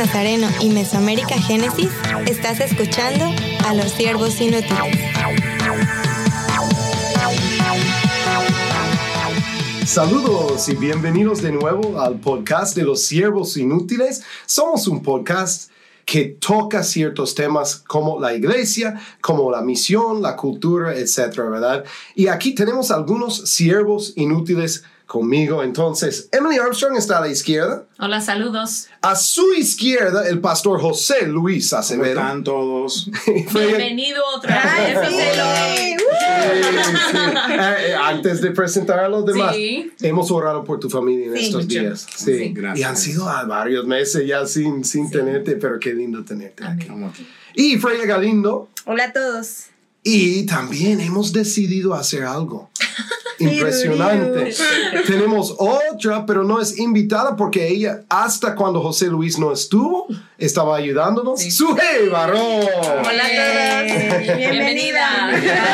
Nazareno 0.00 0.48
y 0.62 0.70
Mesoamérica 0.70 1.34
Génesis, 1.34 1.90
estás 2.26 2.58
escuchando 2.60 3.26
a 3.66 3.74
los 3.74 3.92
siervos 3.92 4.40
inútiles. 4.40 4.96
Saludos 9.84 10.70
y 10.70 10.76
bienvenidos 10.76 11.42
de 11.42 11.52
nuevo 11.52 12.00
al 12.00 12.18
podcast 12.18 12.74
de 12.74 12.84
los 12.84 13.02
siervos 13.02 13.58
inútiles. 13.58 14.22
Somos 14.46 14.88
un 14.88 15.02
podcast 15.02 15.70
que 16.06 16.24
toca 16.24 16.82
ciertos 16.82 17.34
temas 17.34 17.76
como 17.86 18.18
la 18.18 18.32
iglesia, 18.32 18.98
como 19.20 19.50
la 19.50 19.60
misión, 19.60 20.22
la 20.22 20.34
cultura, 20.34 20.96
etcétera, 20.96 21.50
¿verdad? 21.50 21.84
Y 22.14 22.28
aquí 22.28 22.54
tenemos 22.54 22.90
algunos 22.90 23.50
siervos 23.50 24.14
inútiles 24.16 24.82
conmigo. 25.10 25.64
Entonces, 25.64 26.28
Emily 26.30 26.56
Armstrong 26.58 26.96
está 26.96 27.18
a 27.18 27.20
la 27.22 27.28
izquierda. 27.28 27.84
Hola, 27.98 28.20
saludos. 28.20 28.86
A 29.02 29.16
su 29.16 29.52
izquierda, 29.54 30.28
el 30.28 30.40
pastor 30.40 30.80
José 30.80 31.26
Luis 31.26 31.72
Acevedo. 31.72 32.14
¿Cómo 32.14 32.26
están 32.26 32.44
todos? 32.44 33.10
Bienvenido 33.26 34.22
otra 34.36 34.62
vez. 34.76 35.08
Sí, 35.08 35.96
eh, 37.18 37.94
Antes 38.00 38.40
de 38.40 38.52
presentar 38.52 39.00
a 39.00 39.08
los 39.08 39.26
demás, 39.26 39.54
Sí. 39.56 39.90
hemos 40.00 40.30
orado 40.30 40.62
por 40.62 40.78
tu 40.78 40.88
familia 40.88 41.26
en 41.26 41.36
Sí, 41.36 41.46
estos 41.46 41.64
mucho. 41.64 41.80
días. 41.80 42.06
Sí. 42.14 42.38
Sí. 42.38 42.48
Gracias. 42.54 42.78
Y 42.78 42.82
han 42.84 42.96
sido 42.96 43.28
ah, 43.28 43.44
varios 43.44 43.86
meses 43.86 44.24
ya 44.26 44.46
sin, 44.46 44.84
sin 44.84 45.10
tenerte, 45.10 45.56
pero 45.56 45.80
qué 45.80 45.92
lindo 45.92 46.24
tenerte 46.24 46.64
aquí. 46.64 46.86
Y 47.54 47.78
Freya 47.78 48.06
Galindo. 48.06 48.68
Hola 48.86 49.06
a 49.06 49.12
todos. 49.12 49.64
Y 50.04 50.46
también 50.46 51.00
hemos 51.00 51.32
decidido 51.32 51.94
hacer 51.94 52.22
algo 52.22 52.70
impresionante. 53.40 54.54
Tenemos 55.06 55.54
otra, 55.58 56.26
pero 56.26 56.44
no 56.44 56.60
es 56.60 56.78
invitada 56.78 57.36
porque 57.36 57.68
ella, 57.68 58.02
hasta 58.08 58.54
cuando 58.54 58.80
José 58.80 59.06
Luis 59.06 59.38
no 59.38 59.52
estuvo, 59.52 60.06
estaba 60.38 60.76
ayudándonos. 60.76 61.40
Sí. 61.40 61.50
Suje 61.50 62.08
Barrón. 62.10 62.40
Hola 62.40 63.24
a 63.24 63.86
todos. 63.86 64.36
Bienvenida. 64.36 65.30
Gracias. 65.30 65.68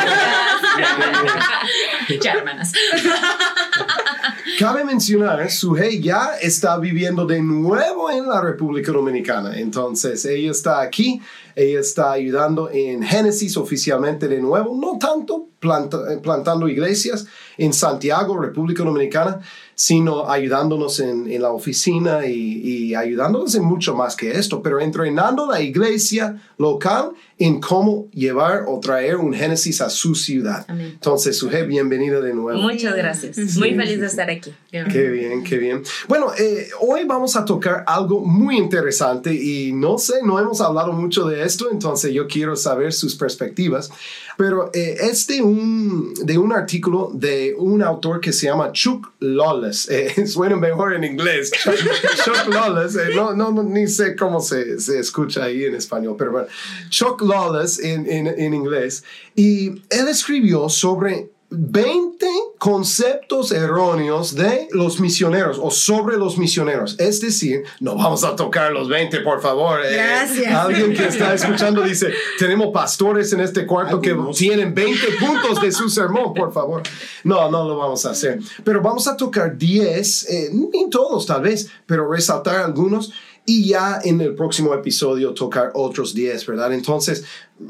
ya, 2.21 2.33
hermanas. 2.33 2.73
Cabe 4.59 4.83
mencionar, 4.83 5.49
Suje 5.51 6.01
ya 6.01 6.31
está 6.41 6.77
viviendo 6.77 7.25
de 7.25 7.41
nuevo 7.41 8.09
en 8.09 8.27
la 8.27 8.41
República 8.41 8.91
Dominicana. 8.91 9.57
Entonces, 9.57 10.25
ella 10.25 10.51
está 10.51 10.81
aquí, 10.81 11.21
ella 11.57 11.79
está 11.79 12.11
ayudando 12.11 12.69
en 12.71 13.01
Génesis 13.03 13.57
oficialmente 13.57 14.27
de 14.27 14.39
nuevo, 14.39 14.77
no 14.79 14.99
tanto 14.99 15.47
planta- 15.59 16.13
eh, 16.13 16.19
plantando 16.21 16.67
iglesias 16.67 17.25
en 17.57 17.73
Santiago, 17.73 18.37
República 18.39 18.83
Dominicana, 18.83 19.39
sino 19.73 20.29
ayudándonos 20.29 20.99
en, 20.99 21.31
en 21.31 21.41
la 21.41 21.51
oficina 21.51 22.25
y, 22.25 22.61
y 22.61 22.95
ayudándonos 22.95 23.53
en 23.55 23.63
mucho 23.63 23.95
más 23.95 24.15
que 24.15 24.31
esto, 24.31 24.61
pero 24.61 24.79
entrenando 24.79 25.45
la 25.47 25.61
iglesia 25.61 26.41
local 26.57 27.11
en 27.39 27.59
cómo 27.59 28.07
llevar 28.11 28.65
o 28.67 28.79
traer 28.79 29.17
un 29.17 29.33
Génesis 29.33 29.81
a 29.81 29.89
su 29.89 30.15
ciudad. 30.15 30.65
Amén. 30.67 30.91
Entonces, 30.93 31.37
Suje, 31.37 31.63
bienvenida 31.63 32.19
de 32.21 32.33
nuevo. 32.33 32.59
Muchas 32.59 32.95
gracias. 32.95 33.37
Muy 33.57 33.75
feliz 33.75 33.99
de 33.99 34.07
estar 34.07 34.29
aquí. 34.29 34.51
Qué 34.71 35.09
bien, 35.09 35.43
qué 35.43 35.57
bien. 35.57 35.83
Bueno, 36.07 36.27
eh, 36.37 36.69
hoy 36.79 37.05
vamos 37.05 37.35
a 37.35 37.45
tocar 37.45 37.83
algo 37.87 38.21
muy 38.21 38.57
interesante 38.57 39.33
y 39.33 39.73
no 39.73 39.97
sé, 39.99 40.15
no 40.23 40.39
hemos 40.39 40.59
hablado 40.61 40.91
mucho 40.91 41.27
de 41.27 41.43
esto, 41.47 41.69
entonces 41.71 42.13
yo 42.13 42.27
quiero 42.27 42.55
saber 42.55 42.93
sus 42.93 43.15
perspectivas, 43.15 43.89
pero 44.37 44.69
eh, 44.73 44.97
es 44.99 45.25
de 45.27 45.41
un, 45.41 46.13
de 46.13 46.37
un 46.37 46.53
artículo 46.53 47.09
de 47.13 47.55
un 47.57 47.81
autor 47.81 48.19
que 48.19 48.31
se 48.31 48.45
llama 48.45 48.71
Chuck 48.71 49.11
Lawless. 49.19 49.89
Eh, 49.97 50.27
suena 50.27 50.55
mejor 50.57 50.93
en 50.93 51.03
inglés. 51.03 51.49
Chuck, 51.51 51.75
Chuck 52.23 52.53
Lawless, 52.53 52.95
eh, 52.95 53.15
no, 53.15 53.33
no, 53.33 53.51
ni 53.63 53.87
sé 53.87 54.15
cómo 54.15 54.39
se, 54.41 54.79
se 54.79 54.99
escucha 54.99 55.45
ahí 55.45 55.63
en 55.63 55.73
español, 55.73 56.15
pero 56.17 56.31
bueno, 56.31 56.47
Chuck 56.89 57.21
Lawless 57.21 57.79
en, 57.79 58.05
en, 58.09 58.27
en 58.27 58.53
inglés. 58.53 59.03
Y 59.35 59.69
él 59.89 60.07
escribió 60.07 60.69
sobre 60.69 61.31
20 61.49 62.27
conceptos 62.57 63.51
erróneos 63.51 64.35
de 64.35 64.67
los 64.71 64.99
misioneros 64.99 65.57
o 65.61 65.71
sobre 65.71 66.17
los 66.17 66.37
misioneros. 66.37 66.95
Es 66.99 67.21
decir, 67.21 67.63
no 67.79 67.95
vamos 67.95 68.23
a 68.25 68.35
tocar 68.35 68.73
los 68.73 68.89
20, 68.89 69.21
por 69.21 69.41
favor. 69.41 69.79
Eh, 69.85 69.93
Gracias. 69.93 70.53
alguien 70.53 70.93
que 70.93 71.05
está 71.07 71.33
escuchando 71.33 71.81
dice, 71.83 72.11
tenemos 72.37 72.67
pastores 72.73 73.31
en 73.31 73.39
este 73.39 73.65
cuarto 73.65 74.01
que 74.01 74.09
Algunos. 74.09 74.37
tienen 74.37 74.73
20 74.73 74.99
puntos 75.19 75.61
de 75.61 75.71
su 75.71 75.89
sermón, 75.89 76.33
por 76.33 76.51
favor. 76.51 76.83
No, 77.23 77.49
no 77.49 77.65
lo 77.67 77.77
vamos 77.77 78.05
a 78.05 78.11
hacer. 78.11 78.39
Pero 78.65 78.81
vamos 78.81 79.07
a 79.07 79.15
tocar 79.15 79.57
10, 79.57 80.29
eh, 80.29 80.49
ni 80.51 80.89
todos 80.89 81.25
tal 81.25 81.43
vez, 81.43 81.69
pero 81.85 82.11
resaltar 82.11 82.57
algunos 82.57 83.13
y 83.49 83.69
ya 83.69 84.01
en 84.03 84.19
el 84.19 84.35
próximo 84.35 84.73
episodio 84.73 85.33
tocar 85.33 85.71
otros 85.73 86.13
10, 86.13 86.45
¿verdad? 86.47 86.73
Entonces, 86.73 87.23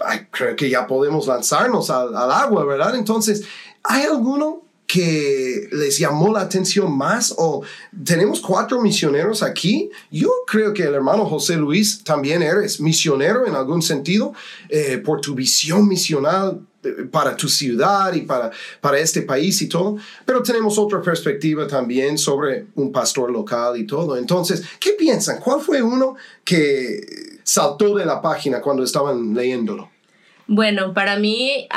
ay, 0.04 0.26
creo 0.32 0.56
que 0.56 0.72
ya 0.72 0.88
podemos 0.88 1.28
lanzarnos 1.28 1.92
al, 1.92 2.16
al 2.18 2.32
agua, 2.32 2.66
¿verdad? 2.66 2.96
Entonces, 2.96 3.44
¿hay 3.88 4.03
alguno 4.03 4.68
que 4.88 5.68
les 5.74 6.00
llamó 6.00 6.31
la 6.31 6.42
atención 6.42 6.98
más 6.98 7.36
o 7.38 7.62
tenemos 8.06 8.40
cuatro 8.40 8.81
misioneros 8.81 9.44
aquí. 9.44 9.90
Yo 10.09 10.31
creo 10.48 10.74
que 10.74 10.84
el 10.84 10.94
hermano 10.94 11.25
José 11.25 11.58
Luis 11.58 12.06
también 12.06 12.42
eres 12.42 12.80
misionero 12.80 13.46
en 13.46 13.53
algún 13.53 13.81
sentido 13.81 14.34
eh, 14.70 14.98
por 14.98 15.20
tu 15.20 15.36
visión 15.36 15.90
misional 15.90 16.62
eh, 16.84 17.03
para 17.12 17.36
tu 17.36 17.50
ciudad 17.50 18.14
y 18.14 18.22
para, 18.22 18.50
para 18.80 18.98
este 18.98 19.24
país 19.24 19.62
y 19.62 19.68
todo, 19.68 19.98
pero 20.25 20.42
tenemos 20.42 20.78
otra 20.78 21.02
perspectiva 21.02 21.68
también 21.68 22.18
sobre 22.18 22.68
un 22.75 22.90
pastor 22.90 23.30
local 23.30 23.78
y 23.78 23.86
todo. 23.86 24.16
Entonces, 24.16 24.64
¿qué 24.80 24.92
piensan? 24.92 25.42
¿Cuál 25.42 25.59
fue 25.59 25.81
uno 25.81 26.16
que 26.46 27.40
saltó 27.44 27.94
de 27.98 28.06
la 28.06 28.22
página 28.22 28.62
cuando 28.62 28.84
estaban 28.84 29.34
leyéndolo? 29.34 29.97
Bueno, 30.47 30.94
para 30.94 31.18
mí, 31.18 31.68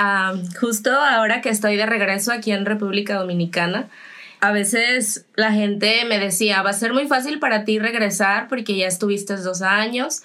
justo 0.60 0.92
ahora 0.92 1.41
que 1.41 1.48
estoy 1.48 1.76
de 1.76 1.86
regreso 1.86 2.32
aquí 2.32 2.53
en 2.53 2.64
República 2.64 3.19
Dominicana, 3.19 3.88
a 4.41 4.53
veces 4.53 5.26
la 5.34 5.53
gente 5.53 6.04
me 6.06 6.19
decía, 6.19 6.62
va 6.62 6.70
a 6.70 6.75
ser 6.75 6.94
muy 6.94 7.06
fácil 7.06 7.41
para 7.41 7.64
ti 7.64 7.78
regresar 7.78 8.48
porque 8.48 8.76
ya 8.76 8.86
estuviste 8.86 9.36
dos 9.36 9.60
años 9.60 10.22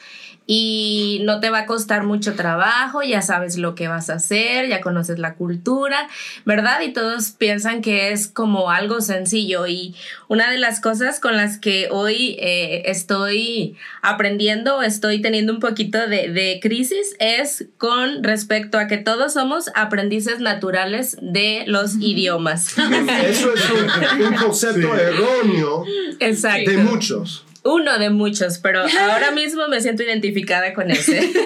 y 0.48 1.22
no 1.24 1.40
te 1.40 1.50
va 1.50 1.60
a 1.60 1.66
costar 1.66 2.04
mucho 2.04 2.36
trabajo, 2.36 3.02
ya 3.02 3.22
sabes 3.22 3.58
lo 3.58 3.74
que 3.74 3.88
vas 3.88 4.10
a 4.10 4.16
hacer, 4.16 4.68
ya 4.68 4.82
conoces 4.82 5.18
la 5.18 5.36
cultura, 5.36 6.08
¿verdad? 6.46 6.82
Y 6.82 6.94
todos 6.94 7.32
piensan 7.32 7.82
que 7.82 8.12
es 8.12 8.28
como 8.28 8.70
algo 8.70 9.02
sencillo 9.02 9.66
y 9.66 9.96
una 10.28 10.52
de 10.52 10.58
las 10.58 10.82
cosas 10.82 11.20
con 11.20 11.36
las 11.36 11.58
que 11.58 11.88
hoy 11.92 12.38
eh, 12.40 12.84
estoy 12.86 13.76
aprendiendo, 14.02 14.82
estoy 14.82 15.22
teniendo 15.22 15.54
un 15.54 15.60
poquito 15.60 16.08
de, 16.08 16.30
de 16.30 16.60
crisis 16.62 17.16
es 17.20 17.66
con 17.78 18.24
respecto 18.24 18.78
a 18.78 18.88
que 18.88 18.98
todos 18.98 19.34
somos 19.34 19.72
aprendices 19.74 20.40
naturales 20.40 21.18
de 21.22 21.64
los 21.68 21.96
idiomas. 21.96 22.78
Eso 22.78 23.54
es 23.54 23.70
un, 23.72 24.26
un 24.26 24.34
concepto 24.36 24.96
erróneo 24.96 25.86
Exacto. 26.20 26.70
de 26.70 26.78
muchos. 26.78 27.45
Uno 27.66 27.98
de 27.98 28.10
muchos, 28.12 28.60
pero 28.60 28.82
ahora 29.12 29.32
mismo 29.32 29.68
me 29.68 29.82
siento 29.82 30.04
identificada 30.04 30.74
con 30.74 30.92
ese. 30.92 31.30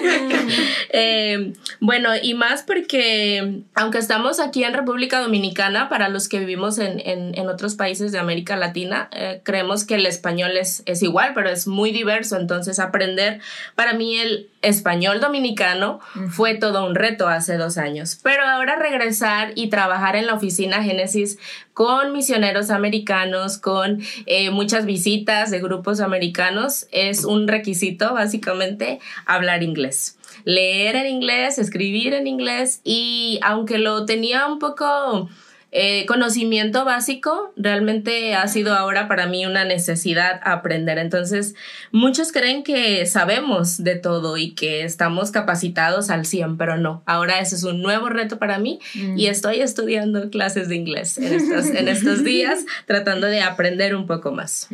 Eh, 0.92 1.52
bueno, 1.78 2.10
y 2.20 2.34
más 2.34 2.64
porque, 2.64 3.60
aunque 3.74 3.98
estamos 3.98 4.40
aquí 4.40 4.64
en 4.64 4.74
República 4.74 5.20
Dominicana, 5.20 5.88
para 5.88 6.08
los 6.08 6.28
que 6.28 6.40
vivimos 6.40 6.78
en, 6.78 6.98
en- 7.04 7.38
en 7.38 7.48
otros 7.48 7.76
países 7.76 8.10
de 8.10 8.18
América 8.18 8.56
Latina, 8.56 9.08
eh, 9.12 9.40
creemos 9.44 9.84
que 9.84 9.94
el 9.94 10.06
español 10.06 10.56
es, 10.56 10.82
es 10.86 11.02
igual, 11.04 11.30
pero 11.34 11.48
es 11.48 11.68
muy 11.68 11.92
diverso. 11.92 12.36
Entonces, 12.38 12.80
aprender 12.80 13.40
para 13.76 13.92
mí 13.92 14.18
el 14.18 14.48
español 14.62 15.20
dominicano 15.20 16.00
fue 16.30 16.54
todo 16.54 16.86
un 16.86 16.94
reto 16.94 17.28
hace 17.28 17.56
dos 17.56 17.78
años. 17.78 18.18
Pero 18.22 18.44
ahora 18.44 18.76
regresar 18.76 19.52
y 19.54 19.68
trabajar 19.68 20.16
en 20.16 20.26
la 20.26 20.34
oficina 20.34 20.82
Génesis 20.82 21.38
con 21.72 22.12
misioneros 22.12 22.70
americanos, 22.70 23.58
con 23.58 24.00
eh, 24.26 24.50
muchas 24.50 24.84
visitas 24.84 25.50
de 25.50 25.60
grupos 25.60 26.00
americanos, 26.00 26.86
es 26.92 27.24
un 27.24 27.48
requisito 27.48 28.12
básicamente 28.12 29.00
hablar 29.24 29.62
inglés. 29.62 30.18
Leer 30.44 30.96
en 30.96 31.06
inglés, 31.06 31.58
escribir 31.58 32.14
en 32.14 32.26
inglés 32.26 32.80
y 32.84 33.40
aunque 33.42 33.78
lo 33.78 34.04
tenía 34.04 34.46
un 34.46 34.58
poco 34.58 35.28
eh, 35.72 36.04
conocimiento 36.06 36.84
básico, 36.84 37.52
realmente 37.56 38.34
ha 38.34 38.48
sido 38.48 38.74
ahora 38.74 39.06
para 39.06 39.26
mí 39.26 39.46
una 39.46 39.64
necesidad 39.64 40.40
aprender. 40.42 40.98
Entonces, 40.98 41.54
muchos 41.92 42.32
creen 42.32 42.64
que 42.64 43.06
sabemos 43.06 43.82
de 43.84 43.94
todo 43.94 44.36
y 44.36 44.52
que 44.52 44.82
estamos 44.82 45.30
capacitados 45.30 46.10
al 46.10 46.26
100, 46.26 46.56
pero 46.56 46.76
no. 46.76 47.02
Ahora 47.06 47.40
ese 47.40 47.54
es 47.54 47.62
un 47.62 47.82
nuevo 47.82 48.08
reto 48.08 48.38
para 48.38 48.58
mí 48.58 48.80
y 48.94 49.26
estoy 49.26 49.60
estudiando 49.60 50.28
clases 50.30 50.68
de 50.68 50.76
inglés 50.76 51.18
en 51.18 51.32
estos, 51.34 51.66
en 51.66 51.86
estos 51.88 52.24
días, 52.24 52.64
tratando 52.86 53.28
de 53.28 53.40
aprender 53.40 53.94
un 53.94 54.06
poco 54.06 54.32
más. 54.32 54.68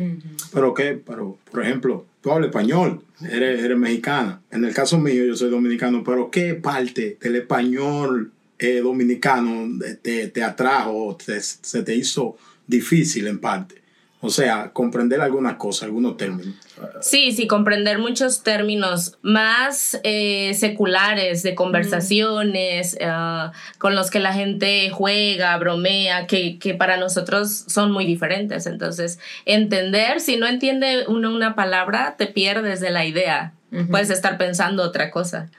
Pero 0.52 0.72
qué, 0.72 1.00
pero 1.04 1.38
por 1.50 1.62
ejemplo, 1.62 2.06
tú 2.22 2.30
hablas 2.30 2.48
español, 2.48 3.02
eres, 3.30 3.62
eres 3.62 3.76
mexicana. 3.76 4.40
En 4.50 4.64
el 4.64 4.72
caso 4.72 4.98
mío, 4.98 5.24
yo 5.24 5.36
soy 5.36 5.50
dominicano, 5.50 6.02
pero 6.04 6.30
¿qué 6.30 6.54
parte 6.54 7.18
del 7.20 7.36
español 7.36 8.32
eh, 8.58 8.80
dominicano 8.80 9.78
te, 10.02 10.28
te 10.28 10.42
atrajo, 10.42 11.16
te- 11.24 11.40
se 11.40 11.82
te 11.82 11.94
hizo 11.94 12.36
difícil 12.66 13.26
en 13.26 13.40
parte? 13.40 13.86
O 14.20 14.30
sea, 14.30 14.70
comprender 14.72 15.20
algunas 15.20 15.54
cosas, 15.54 15.84
algunos 15.84 16.16
términos. 16.16 16.54
Sí, 17.00 17.32
sí, 17.32 17.46
comprender 17.46 17.98
muchos 17.98 18.42
términos 18.42 19.18
más 19.20 20.00
eh, 20.04 20.54
seculares 20.54 21.42
de 21.42 21.54
conversaciones 21.54 22.96
uh, 23.00 23.52
con 23.78 23.94
los 23.94 24.10
que 24.10 24.18
la 24.18 24.32
gente 24.32 24.90
juega, 24.90 25.56
bromea, 25.58 26.26
que, 26.26 26.58
que, 26.58 26.74
para 26.74 26.96
nosotros 26.96 27.64
son 27.68 27.92
muy 27.92 28.06
diferentes. 28.06 28.66
Entonces, 28.66 29.18
entender, 29.44 30.20
si 30.20 30.36
no 30.36 30.46
entiende 30.46 31.04
uno 31.08 31.32
una 31.32 31.54
palabra, 31.54 32.16
te 32.16 32.26
pierdes 32.26 32.80
de 32.80 32.90
la 32.90 33.04
idea. 33.04 33.52
Uh 33.70 33.76
-huh. 33.76 33.90
Puedes 33.90 34.10
estar 34.10 34.38
pensando 34.38 34.82
otra 34.82 35.10
cosa 35.10 35.50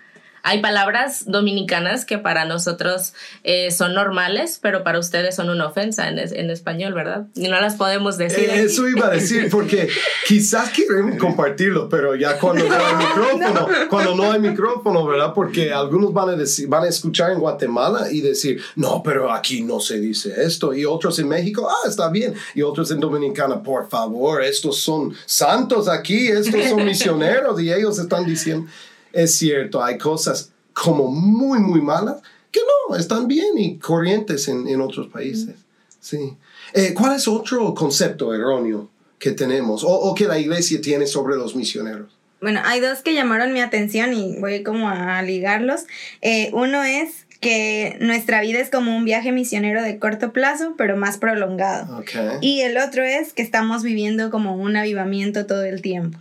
hay 0.48 0.62
palabras 0.62 1.26
dominicanas 1.26 2.06
que 2.06 2.18
para 2.18 2.46
nosotros 2.46 3.12
eh, 3.44 3.70
son 3.70 3.94
normales, 3.94 4.60
pero 4.62 4.82
para 4.82 4.98
ustedes 4.98 5.36
son 5.36 5.50
una 5.50 5.68
ofensa 5.68 6.08
en, 6.08 6.20
en, 6.20 6.50
español, 6.50 6.94
¿verdad? 6.94 7.28
Y 7.36 7.50
no 7.50 7.60
las 7.60 7.76
podemos 7.76 8.18
decir. 8.18 8.50
Eh, 8.50 8.62
eso 8.62 8.88
iba 8.88 9.08
a 9.08 9.10
decir, 9.10 9.50
porque 9.52 9.90
quizás 10.26 10.70
quieren 10.70 11.18
compartirlo, 11.18 11.90
pero 11.90 12.16
ya 12.16 12.40
cuando 12.40 12.64
no 12.70 12.76
hay 12.76 12.96
micrófono, 12.96 13.68
cuando 13.90 14.16
no 14.16 14.32
hay 14.32 14.40
micrófono, 14.40 15.06
¿verdad? 15.06 15.34
Porque 15.36 15.74
algunos 15.74 16.14
van 16.14 16.30
a, 16.30 16.36
decir, 16.38 16.70
van 16.70 16.86
a 16.86 16.88
escuchar 16.88 17.32
en 17.32 17.40
Guatemala 17.40 18.10
y 18.10 18.22
decir, 18.22 18.62
no, 18.78 19.04
pero 19.04 19.34
aquí 19.34 19.64
no 19.64 19.82
se 19.82 20.00
dice 20.00 20.34
esto. 20.38 20.74
Y 20.74 20.86
otros 20.86 21.20
en 21.20 21.28
México, 21.28 21.68
ah, 21.70 21.90
está 21.90 22.08
bien. 22.08 22.34
Y 22.56 22.62
otros 22.62 22.90
en 22.92 23.02
Dominicana, 23.02 23.62
por 23.62 23.90
favor, 23.90 24.42
estos 24.42 24.78
son 24.78 25.14
santos 25.26 25.90
aquí, 25.90 26.30
estos 26.30 26.70
son 26.70 26.86
misioneros 26.86 27.60
y 27.60 27.70
ellos 27.70 28.00
están 28.00 28.26
diciendo 28.26 28.70
es 29.18 29.36
cierto, 29.36 29.84
hay 29.84 29.98
cosas 29.98 30.52
como 30.74 31.08
muy, 31.08 31.60
muy 31.60 31.82
malas 31.82 32.22
que 32.52 32.60
no, 32.90 32.96
están 32.96 33.28
bien 33.28 33.58
y 33.58 33.78
corrientes 33.78 34.48
en, 34.48 34.68
en 34.68 34.80
otros 34.80 35.08
países. 35.08 35.56
Sí. 36.00 36.36
Eh, 36.74 36.94
¿Cuál 36.94 37.16
es 37.16 37.28
otro 37.28 37.74
concepto 37.74 38.34
erróneo 38.34 38.90
que 39.18 39.32
tenemos 39.32 39.84
o, 39.84 39.90
o, 39.90 40.14
que 40.14 40.26
la 40.26 40.38
iglesia 40.38 40.80
tiene 40.80 41.08
sobre 41.08 41.36
los 41.36 41.56
misioneros? 41.56 42.16
Bueno, 42.40 42.62
hay 42.64 42.80
dos 42.80 43.00
que 43.00 43.16
llamaron 43.16 43.52
mi 43.54 43.62
atención 43.62 44.14
y 44.14 44.40
voy 44.40 44.62
como 44.62 44.90
a 44.90 45.22
ligarlos. 45.24 45.86
Eh, 46.22 46.52
uno 46.54 46.84
es 46.84 47.26
que 47.42 47.98
nuestra 48.00 48.42
vida 48.42 48.60
es 48.60 48.70
como 48.70 48.96
un 48.96 49.06
viaje 49.06 49.32
misionero 49.32 49.82
de 49.82 49.98
corto 49.98 50.32
plazo, 50.32 50.76
pero 50.78 50.96
más 50.96 51.18
prolongado. 51.18 52.00
Okay. 52.00 52.38
Y 52.42 52.62
el 52.62 52.78
otro 52.78 53.04
es 53.04 53.34
que 53.34 53.42
estamos 53.42 53.82
viviendo 53.82 54.30
como 54.30 54.56
un 54.56 54.76
avivamiento 54.76 55.48
todo 55.48 55.64
el 55.64 55.82
tiempo. 55.82 56.20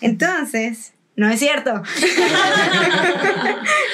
Entonces, 0.00 0.92
no 1.20 1.28
es 1.28 1.38
cierto. 1.38 1.74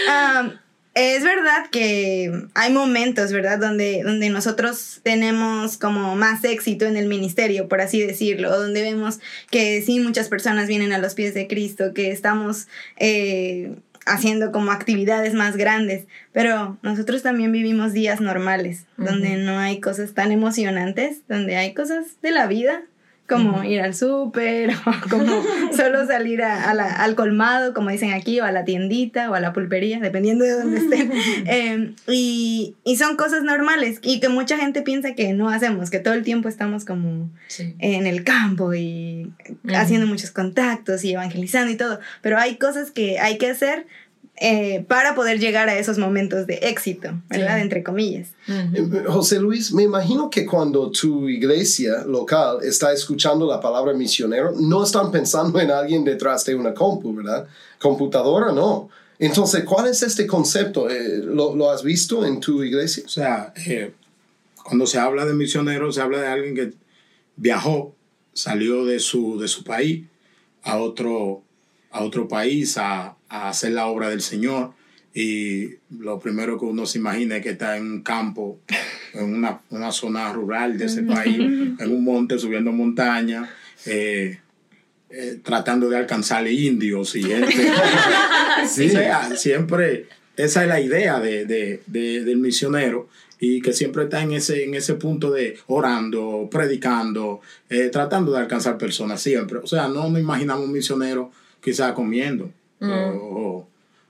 um, 0.08 0.52
es 0.94 1.24
verdad 1.24 1.66
que 1.72 2.30
hay 2.54 2.72
momentos, 2.72 3.32
¿verdad? 3.32 3.58
Donde, 3.58 4.04
donde 4.04 4.30
nosotros 4.30 5.00
tenemos 5.02 5.76
como 5.76 6.14
más 6.14 6.44
éxito 6.44 6.86
en 6.86 6.96
el 6.96 7.08
ministerio, 7.08 7.66
por 7.66 7.80
así 7.80 8.00
decirlo, 8.00 8.56
donde 8.56 8.80
vemos 8.80 9.18
que 9.50 9.82
sí, 9.82 9.98
muchas 9.98 10.28
personas 10.28 10.68
vienen 10.68 10.92
a 10.92 10.98
los 10.98 11.14
pies 11.14 11.34
de 11.34 11.48
Cristo, 11.48 11.92
que 11.94 12.12
estamos 12.12 12.68
eh, 12.96 13.74
haciendo 14.06 14.52
como 14.52 14.70
actividades 14.70 15.34
más 15.34 15.56
grandes, 15.56 16.06
pero 16.30 16.78
nosotros 16.82 17.24
también 17.24 17.50
vivimos 17.50 17.92
días 17.92 18.20
normales, 18.20 18.86
uh 18.98 19.02
-huh. 19.02 19.06
donde 19.06 19.36
no 19.36 19.58
hay 19.58 19.80
cosas 19.80 20.14
tan 20.14 20.30
emocionantes, 20.30 21.22
donde 21.28 21.56
hay 21.56 21.74
cosas 21.74 22.06
de 22.22 22.30
la 22.30 22.46
vida, 22.46 22.84
como 23.28 23.64
ir 23.64 23.80
al 23.80 23.94
súper, 23.94 24.70
o 24.86 25.08
como 25.08 25.42
solo 25.76 26.06
salir 26.06 26.42
a, 26.42 26.70
a 26.70 26.74
la, 26.74 26.92
al 26.92 27.14
colmado, 27.14 27.74
como 27.74 27.90
dicen 27.90 28.12
aquí, 28.12 28.40
o 28.40 28.44
a 28.44 28.52
la 28.52 28.64
tiendita, 28.64 29.30
o 29.30 29.34
a 29.34 29.40
la 29.40 29.52
pulpería, 29.52 30.00
dependiendo 30.00 30.44
de 30.44 30.52
dónde 30.52 30.78
estén. 30.78 31.12
eh, 31.46 31.94
y, 32.08 32.74
y, 32.84 32.96
son 32.96 33.16
cosas 33.16 33.42
normales 33.42 33.98
y 34.02 34.20
que 34.20 34.28
mucha 34.28 34.56
gente 34.56 34.82
piensa 34.82 35.14
que 35.14 35.32
no 35.32 35.48
hacemos, 35.48 35.90
que 35.90 35.98
todo 35.98 36.14
el 36.14 36.22
tiempo 36.22 36.48
estamos 36.48 36.84
como 36.84 37.30
sí. 37.48 37.74
en 37.78 38.06
el 38.06 38.24
campo 38.24 38.74
y 38.74 39.32
haciendo 39.74 40.06
muchos 40.06 40.30
contactos 40.30 41.04
y 41.04 41.12
evangelizando 41.12 41.72
y 41.72 41.76
todo, 41.76 42.00
pero 42.22 42.38
hay 42.38 42.56
cosas 42.56 42.90
que 42.90 43.18
hay 43.18 43.38
que 43.38 43.50
hacer 43.50 43.86
eh, 44.38 44.84
para 44.86 45.14
poder 45.14 45.38
llegar 45.38 45.68
a 45.68 45.78
esos 45.78 45.98
momentos 45.98 46.46
de 46.46 46.56
éxito, 46.56 47.08
¿verdad? 47.28 47.56
Sí. 47.56 47.62
Entre 47.62 47.82
comillas. 47.82 48.28
Uh 48.46 48.52
-huh. 48.52 49.06
José 49.06 49.40
Luis, 49.40 49.72
me 49.72 49.82
imagino 49.82 50.28
que 50.28 50.44
cuando 50.44 50.90
tu 50.90 51.28
iglesia 51.28 52.04
local 52.04 52.58
está 52.62 52.92
escuchando 52.92 53.46
la 53.46 53.60
palabra 53.60 53.94
misionero, 53.94 54.52
no 54.58 54.84
están 54.84 55.10
pensando 55.10 55.58
en 55.58 55.70
alguien 55.70 56.04
detrás 56.04 56.44
de 56.44 56.54
una 56.54 56.74
compu, 56.74 57.14
¿verdad? 57.14 57.46
Computadora, 57.80 58.52
no. 58.52 58.90
Entonces, 59.18 59.64
¿cuál 59.64 59.88
es 59.88 60.02
este 60.02 60.26
concepto? 60.26 60.90
Eh, 60.90 61.22
¿lo, 61.24 61.54
¿lo, 61.56 61.70
has 61.70 61.82
visto 61.82 62.24
en 62.26 62.38
tu 62.40 62.62
iglesia? 62.62 63.04
O 63.06 63.08
sea, 63.08 63.52
eh, 63.66 63.92
cuando 64.62 64.86
se 64.86 64.98
habla 64.98 65.24
de 65.24 65.32
misionero, 65.32 65.90
se 65.92 66.02
habla 66.02 66.20
de 66.20 66.26
alguien 66.26 66.54
que 66.54 66.72
viajó, 67.36 67.94
salió 68.32 68.84
de 68.84 68.98
su, 68.98 69.38
de 69.38 69.48
su 69.48 69.64
país 69.64 70.04
a 70.62 70.78
otro, 70.78 71.42
a 71.90 72.02
otro 72.02 72.28
país 72.28 72.78
a, 72.78 73.16
a 73.28 73.48
hacer 73.48 73.72
la 73.72 73.86
obra 73.86 74.10
del 74.10 74.20
Señor 74.20 74.72
y 75.16 75.70
lo 75.98 76.20
primero 76.20 76.58
que 76.58 76.66
uno 76.66 76.84
se 76.84 76.98
imagina 76.98 77.38
es 77.38 77.42
que 77.42 77.48
está 77.48 77.78
en 77.78 77.90
un 77.90 78.02
campo, 78.02 78.60
en 79.14 79.34
una, 79.34 79.62
una 79.70 79.90
zona 79.90 80.30
rural 80.30 80.76
de 80.76 80.84
ese 80.84 81.04
país, 81.04 81.38
en 81.78 81.90
un 81.90 82.04
monte, 82.04 82.38
subiendo 82.38 82.70
montaña, 82.70 83.48
eh, 83.86 84.38
eh, 85.08 85.40
tratando 85.42 85.88
de 85.88 85.96
alcanzar 85.96 86.46
indios 86.46 87.16
y 87.16 87.22
gente. 87.22 87.50
sí. 88.68 88.90
Sea, 88.90 89.34
siempre, 89.36 90.06
esa 90.36 90.64
es 90.64 90.68
la 90.68 90.82
idea 90.82 91.18
de, 91.18 91.46
de, 91.46 91.80
de, 91.86 92.22
del 92.22 92.36
misionero 92.36 93.08
y 93.40 93.62
que 93.62 93.72
siempre 93.72 94.04
está 94.04 94.22
en 94.22 94.32
ese, 94.32 94.64
en 94.64 94.74
ese 94.74 94.96
punto 94.96 95.30
de 95.30 95.56
orando, 95.68 96.46
predicando, 96.50 97.40
eh, 97.70 97.88
tratando 97.90 98.32
de 98.32 98.40
alcanzar 98.40 98.76
personas 98.76 99.22
siempre. 99.22 99.60
O 99.60 99.66
sea, 99.66 99.88
no 99.88 100.10
nos 100.10 100.20
imaginamos 100.20 100.66
un 100.66 100.72
misionero 100.72 101.32
quizás 101.66 101.94
comiendo 101.94 102.48
mm. 102.78 102.90
o, 103.20 103.68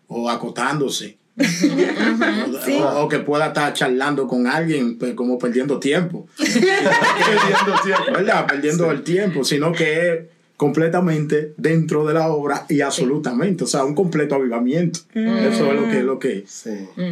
o, 0.08 0.29
acotándose. 0.29 1.17
sí. 1.38 2.79
o, 2.79 3.05
o, 3.05 3.08
que 3.08 3.20
pueda 3.20 3.47
estar 3.47 3.73
charlando 3.73 4.29
con 4.29 4.47
alguien 4.47 4.99
pues, 4.99 5.14
como 5.14 5.38
perdiendo 5.38 5.81
tiempo. 5.81 6.29
perdiendo 6.37 7.81
tiempo, 7.82 8.12
¿verdad? 8.12 8.47
Perdiendo 8.47 8.91
el 8.91 9.03
tiempo, 9.03 9.43
sino 9.43 9.73
que 9.73 10.12
es 10.12 10.20
completamente 10.58 11.55
dentro 11.56 12.06
de 12.06 12.12
la 12.12 12.29
obra 12.29 12.67
y 12.69 12.82
absolutamente, 12.82 13.64
o 13.64 13.67
sea, 13.67 13.85
un 13.85 13.94
completo 13.94 14.35
avivamiento. 14.35 15.00
Mm. 15.14 15.37
Eso 15.38 15.73
es 15.73 15.81
lo 15.81 15.88
que, 15.88 16.02
lo 16.02 16.19
que, 16.19 16.44
sí. 16.47 16.70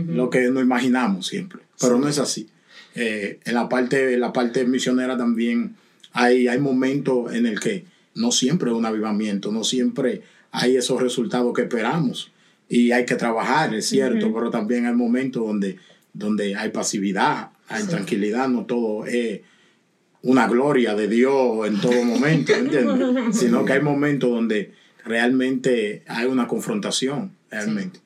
lo 0.09 0.29
que 0.29 0.51
nos 0.51 0.63
imaginamos 0.63 1.27
siempre, 1.27 1.61
pero 1.81 1.97
sí. 1.97 2.01
no 2.03 2.09
es 2.09 2.19
así. 2.19 2.49
Eh, 2.95 3.41
en, 3.47 3.55
la 3.55 3.67
parte, 3.71 4.13
en 4.13 4.21
la 4.21 4.35
parte 4.35 4.67
misionera 4.67 5.17
también 5.17 5.75
hay, 6.13 6.49
hay 6.49 6.59
momentos 6.59 7.35
en 7.35 7.47
el 7.47 7.59
que 7.61 7.87
no 8.15 8.31
siempre 8.31 8.71
es 8.71 8.77
un 8.77 8.87
avivamiento, 8.87 9.51
no 9.51 9.65
siempre 9.65 10.23
hay 10.55 10.77
esos 10.77 11.03
resultados 11.03 11.53
que 11.53 11.63
esperamos 11.63 12.31
y 12.69 12.93
hay 12.93 13.05
que 13.05 13.17
trabajar, 13.17 13.75
es 13.75 13.87
cierto, 13.87 14.27
uh 14.27 14.31
-huh. 14.31 14.35
pero 14.35 14.51
también 14.51 14.87
hay 14.87 14.95
momentos 14.95 15.45
donde, 15.45 15.79
donde 16.13 16.55
hay 16.55 16.71
pasividad, 16.71 17.51
hay 17.69 17.83
sí. 17.83 17.89
tranquilidad, 17.89 18.49
no 18.49 18.65
todo 18.65 19.05
es 19.05 19.41
una 20.23 20.47
gloria 20.47 20.95
de 20.95 21.09
Dios 21.09 21.67
en 21.67 21.81
todo 21.81 22.05
momento, 22.05 22.55
¿entiendes? 22.55 23.37
Sino 23.37 23.65
que 23.65 23.73
hay 23.73 23.83
momentos 23.83 24.31
donde 24.31 24.73
realmente 25.05 26.05
hay 26.07 26.27
una 26.27 26.47
confrontación, 26.47 27.33
realmente. 27.51 27.99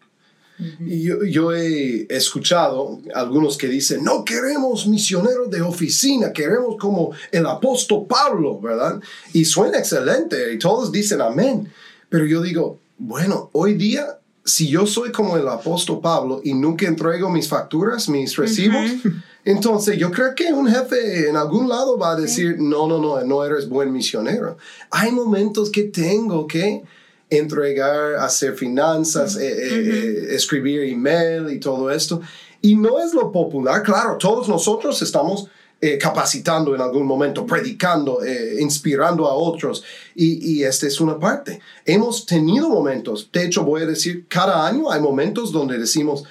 Y 0.81 1.03
yo, 1.03 1.23
yo, 1.25 1.53
he 1.53 2.07
escuchado 2.09 3.01
algunos 3.15 3.57
que 3.59 3.69
dicen, 3.69 4.03
no 4.03 4.25
queremos 4.25 4.89
misioneros 4.89 5.51
de 5.51 5.61
oficina, 5.61 6.33
queremos 6.33 6.77
como 6.81 7.13
el 7.31 7.47
apóstol 7.47 8.07
Pablo, 8.09 8.59
¿verdad? 8.59 9.01
Y 9.35 9.45
suena 9.45 9.79
excelente 9.79 10.55
y 10.55 10.59
todos 10.59 10.91
dicen 10.91 11.21
amén. 11.21 11.71
Pero 12.09 12.27
yo 12.27 12.43
digo, 12.43 12.79
bueno, 12.99 13.51
hoy 13.53 13.75
día, 13.75 14.19
si 14.45 14.69
yo 14.69 14.87
soy 14.87 15.13
como 15.13 15.37
el 15.37 15.47
apóstol 15.49 16.01
Pablo 16.01 16.41
y 16.43 16.55
nunca 16.55 16.87
entrego 16.87 17.31
mis 17.31 17.49
facturas, 17.49 18.09
mis 18.09 18.37
recibos, 18.37 18.91
uh 18.91 19.09
-huh. 19.09 19.23
entonces 19.45 19.99
yo 19.99 20.11
creo 20.11 20.35
que 20.35 20.53
un 20.53 20.69
jefe 20.69 21.29
en 21.29 21.37
algún 21.37 21.69
lado 21.69 21.99
va 21.99 22.13
a 22.13 22.17
decir, 22.17 22.57
no, 22.59 22.87
no, 22.87 22.99
no, 22.99 23.23
no 23.25 23.45
eres 23.45 23.69
buen 23.69 23.93
misionero. 23.93 24.57
Hay 24.91 25.13
momentos 25.13 25.71
que 25.71 25.85
tengo 25.85 26.47
que 26.47 26.83
entregar, 27.31 28.15
hacer 28.17 28.55
finanzas, 28.55 29.37
uh 29.37 29.39
-huh. 29.39 29.43
eh, 29.43 30.29
eh, 30.31 30.35
escribir 30.35 30.83
email 30.83 31.51
y 31.51 31.61
todo 31.61 31.91
esto. 31.91 32.21
Y 32.61 32.75
no 32.75 32.99
es 32.99 33.15
lo 33.15 33.31
popular, 33.31 33.83
claro, 33.83 34.17
todos 34.17 34.49
nosotros 34.49 35.01
estamos 35.03 35.49
eh, 35.81 35.97
capacitando 35.97 36.75
en 36.75 36.81
algún 36.81 37.07
momento, 37.07 37.47
predicando, 37.47 38.25
eh, 38.25 38.57
inspirando 38.61 39.27
a 39.27 39.35
otros. 39.35 39.85
Y, 40.15 40.55
y, 40.55 40.65
esta 40.65 40.89
es 40.89 41.01
una 41.01 41.21
parte. 41.21 41.61
Hemos 41.85 42.27
tenido 42.27 42.69
momentos, 42.69 43.31
de 43.33 43.45
hecho 43.45 43.63
voy 43.63 43.83
a 43.83 43.87
decir, 43.87 44.27
cada 44.27 44.67
año 44.67 44.91
hay 44.91 45.01
momentos 45.01 45.53
donde 45.53 45.79
decimos, 45.79 46.25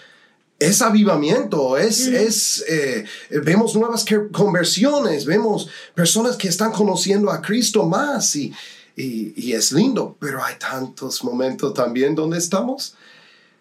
es 0.59 0.81
avivamiento, 0.81 1.77
es, 1.77 2.09
mm. 2.09 2.15
es 2.15 2.65
eh, 2.67 3.05
vemos 3.43 3.73
nuevas 3.73 4.03
conversiones, 4.33 5.25
vemos 5.25 5.69
personas 5.95 6.35
que 6.35 6.49
están 6.49 6.73
conociendo 6.73 7.31
a 7.31 7.41
Cristo 7.41 7.85
más 7.85 8.35
y, 8.35 8.53
y, 8.97 9.33
y 9.35 9.53
es 9.53 9.71
lindo, 9.71 10.17
pero 10.19 10.43
hay 10.43 10.55
tantos 10.55 11.23
momentos 11.23 11.73
también 11.73 12.15
donde 12.15 12.37
estamos 12.37 12.95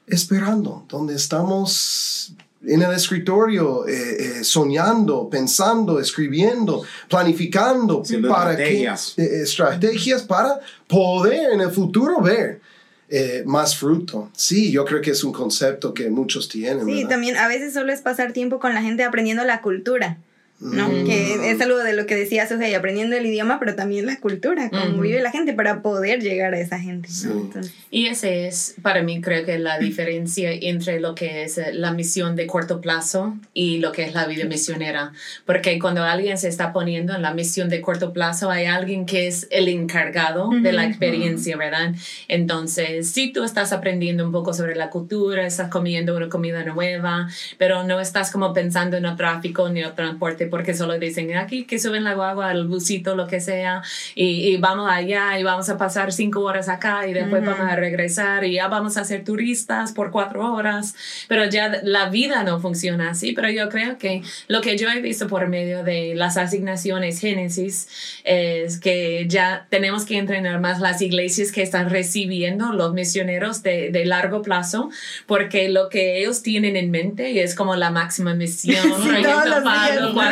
esperando, 0.08 0.84
donde 0.88 1.14
estamos 1.14 2.32
en 2.66 2.82
el 2.82 2.92
escritorio, 2.92 3.86
eh, 3.86 3.92
eh, 4.18 4.44
soñando, 4.44 5.28
pensando, 5.30 6.00
escribiendo, 6.00 6.82
planificando 7.08 8.02
para 8.28 8.52
estrategias. 8.52 9.12
Que, 9.16 9.22
eh, 9.22 9.42
estrategias 9.42 10.22
para 10.22 10.60
poder 10.86 11.52
en 11.52 11.60
el 11.60 11.70
futuro 11.70 12.20
ver 12.20 12.60
eh, 13.08 13.44
más 13.46 13.76
fruto. 13.76 14.30
Sí, 14.34 14.72
yo 14.72 14.84
creo 14.84 15.00
que 15.00 15.12
es 15.12 15.22
un 15.22 15.32
concepto 15.32 15.94
que 15.94 16.10
muchos 16.10 16.48
tienen. 16.48 16.84
Sí, 16.86 16.94
¿verdad? 16.94 17.10
también 17.10 17.36
a 17.36 17.46
veces 17.46 17.72
solo 17.72 17.92
es 17.92 18.00
pasar 18.00 18.32
tiempo 18.32 18.58
con 18.58 18.74
la 18.74 18.82
gente 18.82 19.04
aprendiendo 19.04 19.44
la 19.44 19.60
cultura. 19.60 20.18
¿No? 20.58 20.88
Mm. 20.88 21.04
Que 21.04 21.50
es 21.50 21.60
algo 21.60 21.78
de 21.78 21.92
lo 21.92 22.06
que 22.06 22.16
decía 22.16 22.48
Sujei, 22.48 22.74
aprendiendo 22.74 23.14
el 23.16 23.26
idioma, 23.26 23.58
pero 23.58 23.74
también 23.74 24.06
la 24.06 24.18
cultura, 24.20 24.70
cómo 24.70 24.94
Ujú. 24.94 25.00
vive 25.02 25.20
la 25.20 25.30
gente 25.30 25.52
para 25.52 25.82
poder 25.82 26.22
llegar 26.22 26.54
a 26.54 26.60
esa 26.60 26.78
gente. 26.78 27.08
¿no? 27.08 27.14
Sí. 27.14 27.28
Entonces, 27.30 27.74
Y 27.90 28.06
ese 28.06 28.46
es, 28.48 28.74
para 28.82 29.02
mí, 29.02 29.20
creo 29.20 29.44
que 29.44 29.58
la 29.58 29.78
diferencia 29.78 30.50
entre 30.52 31.00
lo 31.00 31.14
que 31.14 31.44
es 31.44 31.58
eh, 31.58 31.72
la 31.72 31.92
misión 31.92 32.36
de 32.36 32.46
corto 32.46 32.80
plazo 32.80 33.36
y 33.52 33.78
lo 33.78 33.92
que 33.92 34.04
es 34.04 34.14
la 34.14 34.26
vida 34.26 34.44
misionera. 34.46 35.12
Porque 35.44 35.78
cuando 35.78 36.02
alguien 36.02 36.38
se 36.38 36.48
está 36.48 36.72
poniendo 36.72 37.14
en 37.14 37.22
la 37.22 37.34
misión 37.34 37.68
de 37.68 37.80
corto 37.80 38.12
plazo, 38.12 38.50
hay 38.50 38.64
alguien 38.64 39.06
que 39.06 39.26
es 39.26 39.46
el 39.50 39.68
encargado 39.68 40.50
de 40.50 40.72
la 40.72 40.86
experiencia, 40.86 41.56
¿verdad? 41.56 41.94
Entonces, 42.28 43.10
si 43.10 43.32
tú 43.32 43.44
estás 43.44 43.72
aprendiendo 43.72 44.24
un 44.24 44.32
poco 44.32 44.52
sobre 44.52 44.74
la 44.74 44.90
cultura, 44.90 45.46
estás 45.46 45.70
comiendo 45.70 46.16
una 46.16 46.28
comida 46.28 46.64
nueva, 46.64 47.28
pero 47.58 47.84
no 47.84 48.00
estás 48.00 48.30
como 48.30 48.52
pensando 48.52 48.96
en 48.96 49.04
el 49.06 49.16
tráfico 49.16 49.68
ni 49.68 49.80
el 49.80 49.94
transporte, 49.94 50.45
porque 50.46 50.74
solo 50.74 50.98
dicen 50.98 51.36
aquí 51.36 51.64
que 51.64 51.78
suben 51.78 52.04
la 52.04 52.14
guagua 52.14 52.50
al 52.50 52.66
busito, 52.66 53.14
lo 53.14 53.26
que 53.26 53.40
sea, 53.40 53.82
y, 54.14 54.48
y 54.48 54.56
vamos 54.56 54.90
allá 54.90 55.38
y 55.38 55.42
vamos 55.42 55.68
a 55.68 55.78
pasar 55.78 56.12
cinco 56.12 56.40
horas 56.40 56.68
acá 56.68 57.06
y 57.06 57.12
después 57.12 57.42
Ujú. 57.42 57.50
vamos 57.52 57.72
a 57.72 57.76
regresar 57.76 58.44
y 58.44 58.54
ya 58.54 58.68
vamos 58.68 58.96
a 58.96 59.04
ser 59.04 59.24
turistas 59.24 59.92
por 59.92 60.10
cuatro 60.10 60.52
horas, 60.52 60.94
pero 61.28 61.44
ya 61.46 61.80
la 61.82 62.08
vida 62.08 62.42
no 62.42 62.60
funciona 62.60 63.10
así, 63.10 63.32
pero 63.32 63.50
yo 63.50 63.68
creo 63.68 63.98
que 63.98 64.22
lo 64.48 64.60
que 64.60 64.76
yo 64.76 64.88
he 64.90 65.00
visto 65.00 65.26
por 65.26 65.48
medio 65.48 65.82
de 65.82 66.14
las 66.14 66.36
asignaciones 66.36 67.20
Génesis 67.20 67.88
es 68.24 68.78
que 68.78 69.26
ya 69.28 69.66
tenemos 69.70 70.04
que 70.04 70.18
entrenar 70.18 70.60
más 70.60 70.80
las 70.80 71.00
iglesias 71.02 71.52
que 71.52 71.62
están 71.62 71.90
recibiendo 71.90 72.72
los 72.72 72.92
misioneros 72.92 73.62
de, 73.62 73.90
de 73.90 74.04
largo 74.04 74.42
plazo, 74.42 74.90
porque 75.26 75.68
lo 75.68 75.88
que 75.88 76.20
ellos 76.20 76.42
tienen 76.42 76.76
en 76.76 76.90
mente 76.90 77.42
es 77.42 77.54
como 77.54 77.76
la 77.76 77.90
máxima 77.90 78.34
misión, 78.34 78.76
Sí. 79.02 79.22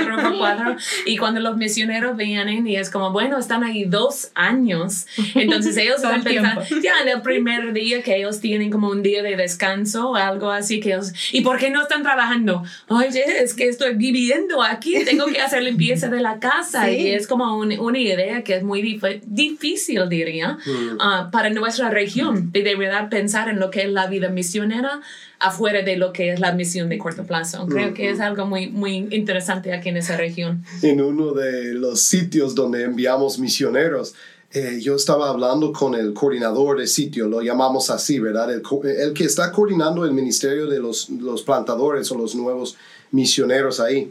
Cuatro 0.07 0.23
por 0.31 0.39
cuatro, 0.39 0.77
y 1.07 1.17
cuando 1.17 1.41
los 1.41 1.57
misioneros 1.57 2.17
vienen 2.17 2.67
y 2.67 2.77
es 2.77 2.91
como, 2.91 3.11
bueno, 3.13 3.39
están 3.39 3.65
ahí 3.65 3.85
dos 3.85 4.31
años, 4.35 5.07
entonces 5.35 5.77
ellos 5.77 6.03
van 6.03 6.17
el 6.17 6.23
pensando, 6.23 6.63
ya 6.83 6.93
en 7.03 7.09
el 7.09 7.23
primer 7.23 7.73
día 7.73 8.03
que 8.03 8.17
ellos 8.17 8.41
tienen 8.41 8.71
como 8.71 8.89
un 8.89 9.03
día 9.03 9.23
de 9.23 9.37
descanso 9.37 10.11
o 10.11 10.17
algo 10.17 10.51
así 10.51 10.81
que 10.81 10.91
ellos, 10.91 11.13
¿y 11.33 11.41
por 11.43 11.59
qué 11.59 11.71
no 11.71 11.83
están 11.83 12.03
trabajando? 12.03 12.63
Oye, 12.89 13.23
es 13.43 13.55
que 13.55 13.69
estoy 13.69 13.95
viviendo 13.95 14.63
aquí, 14.63 15.05
tengo 15.05 15.27
que 15.27 15.41
hacer 15.41 15.63
limpieza 15.63 16.09
de 16.09 16.21
la 16.21 16.39
casa 16.39 16.87
Sí. 16.87 16.97
y 16.97 17.09
es 17.11 17.27
como 17.27 17.57
un- 17.57 17.79
una 17.79 17.99
idea 17.99 18.43
que 18.43 18.57
es 18.57 18.63
muy 18.63 18.83
dif- 18.83 19.21
difícil, 19.27 20.09
diría, 20.09 20.59
Mm. 20.65 20.99
ah, 21.01 21.29
para 21.33 21.51
nuestra 21.51 21.91
región, 21.91 22.51
de 22.53 22.75
verdad 22.77 23.09
pensar 23.09 23.49
en 23.49 23.61
lo 23.61 23.71
que 23.71 23.83
es 23.83 23.91
la 23.91 24.07
vida 24.07 24.29
misionera 24.29 25.01
afuera 25.45 25.83
de 25.83 25.97
lo 25.97 26.13
que 26.13 26.33
es 26.33 26.41
la 26.41 26.53
misión 26.53 26.89
de 26.89 26.99
corto 26.99 27.25
plazo. 27.25 27.67
Creo 27.67 27.93
que 27.95 28.11
es 28.11 28.21
algo 28.21 28.47
muy, 28.47 28.69
muy 28.71 29.09
interesante 29.11 29.73
aquí 29.73 29.89
en 29.91 29.97
esa 29.99 30.17
región. 30.17 30.65
en 30.83 31.01
uno 31.01 31.33
de 31.33 31.75
los 31.75 32.01
sitios 32.01 32.55
donde 32.55 32.85
enviamos 32.85 33.39
misioneros. 33.39 34.15
eh, 34.53 34.79
yo 34.81 34.95
estaba 34.95 35.29
hablando 35.31 35.73
con 35.73 35.95
el 35.97 36.15
coordinador 36.15 36.79
del 36.79 36.87
sitio, 36.87 37.27
lo 37.29 37.43
llamamos 37.43 37.91
así, 37.91 38.21
¿verdad? 38.21 38.53
El, 38.53 38.63
el 38.89 39.13
que 39.13 39.25
está 39.25 39.51
coordinando 39.51 40.05
el 40.05 40.13
ministerio 40.13 40.67
de 40.69 40.79
los, 40.79 41.09
los 41.11 41.43
plantadores 41.43 42.11
o 42.13 42.17
los 42.17 42.35
nuevos 42.37 42.77
misioneros 43.11 43.81
ahí. 43.81 44.11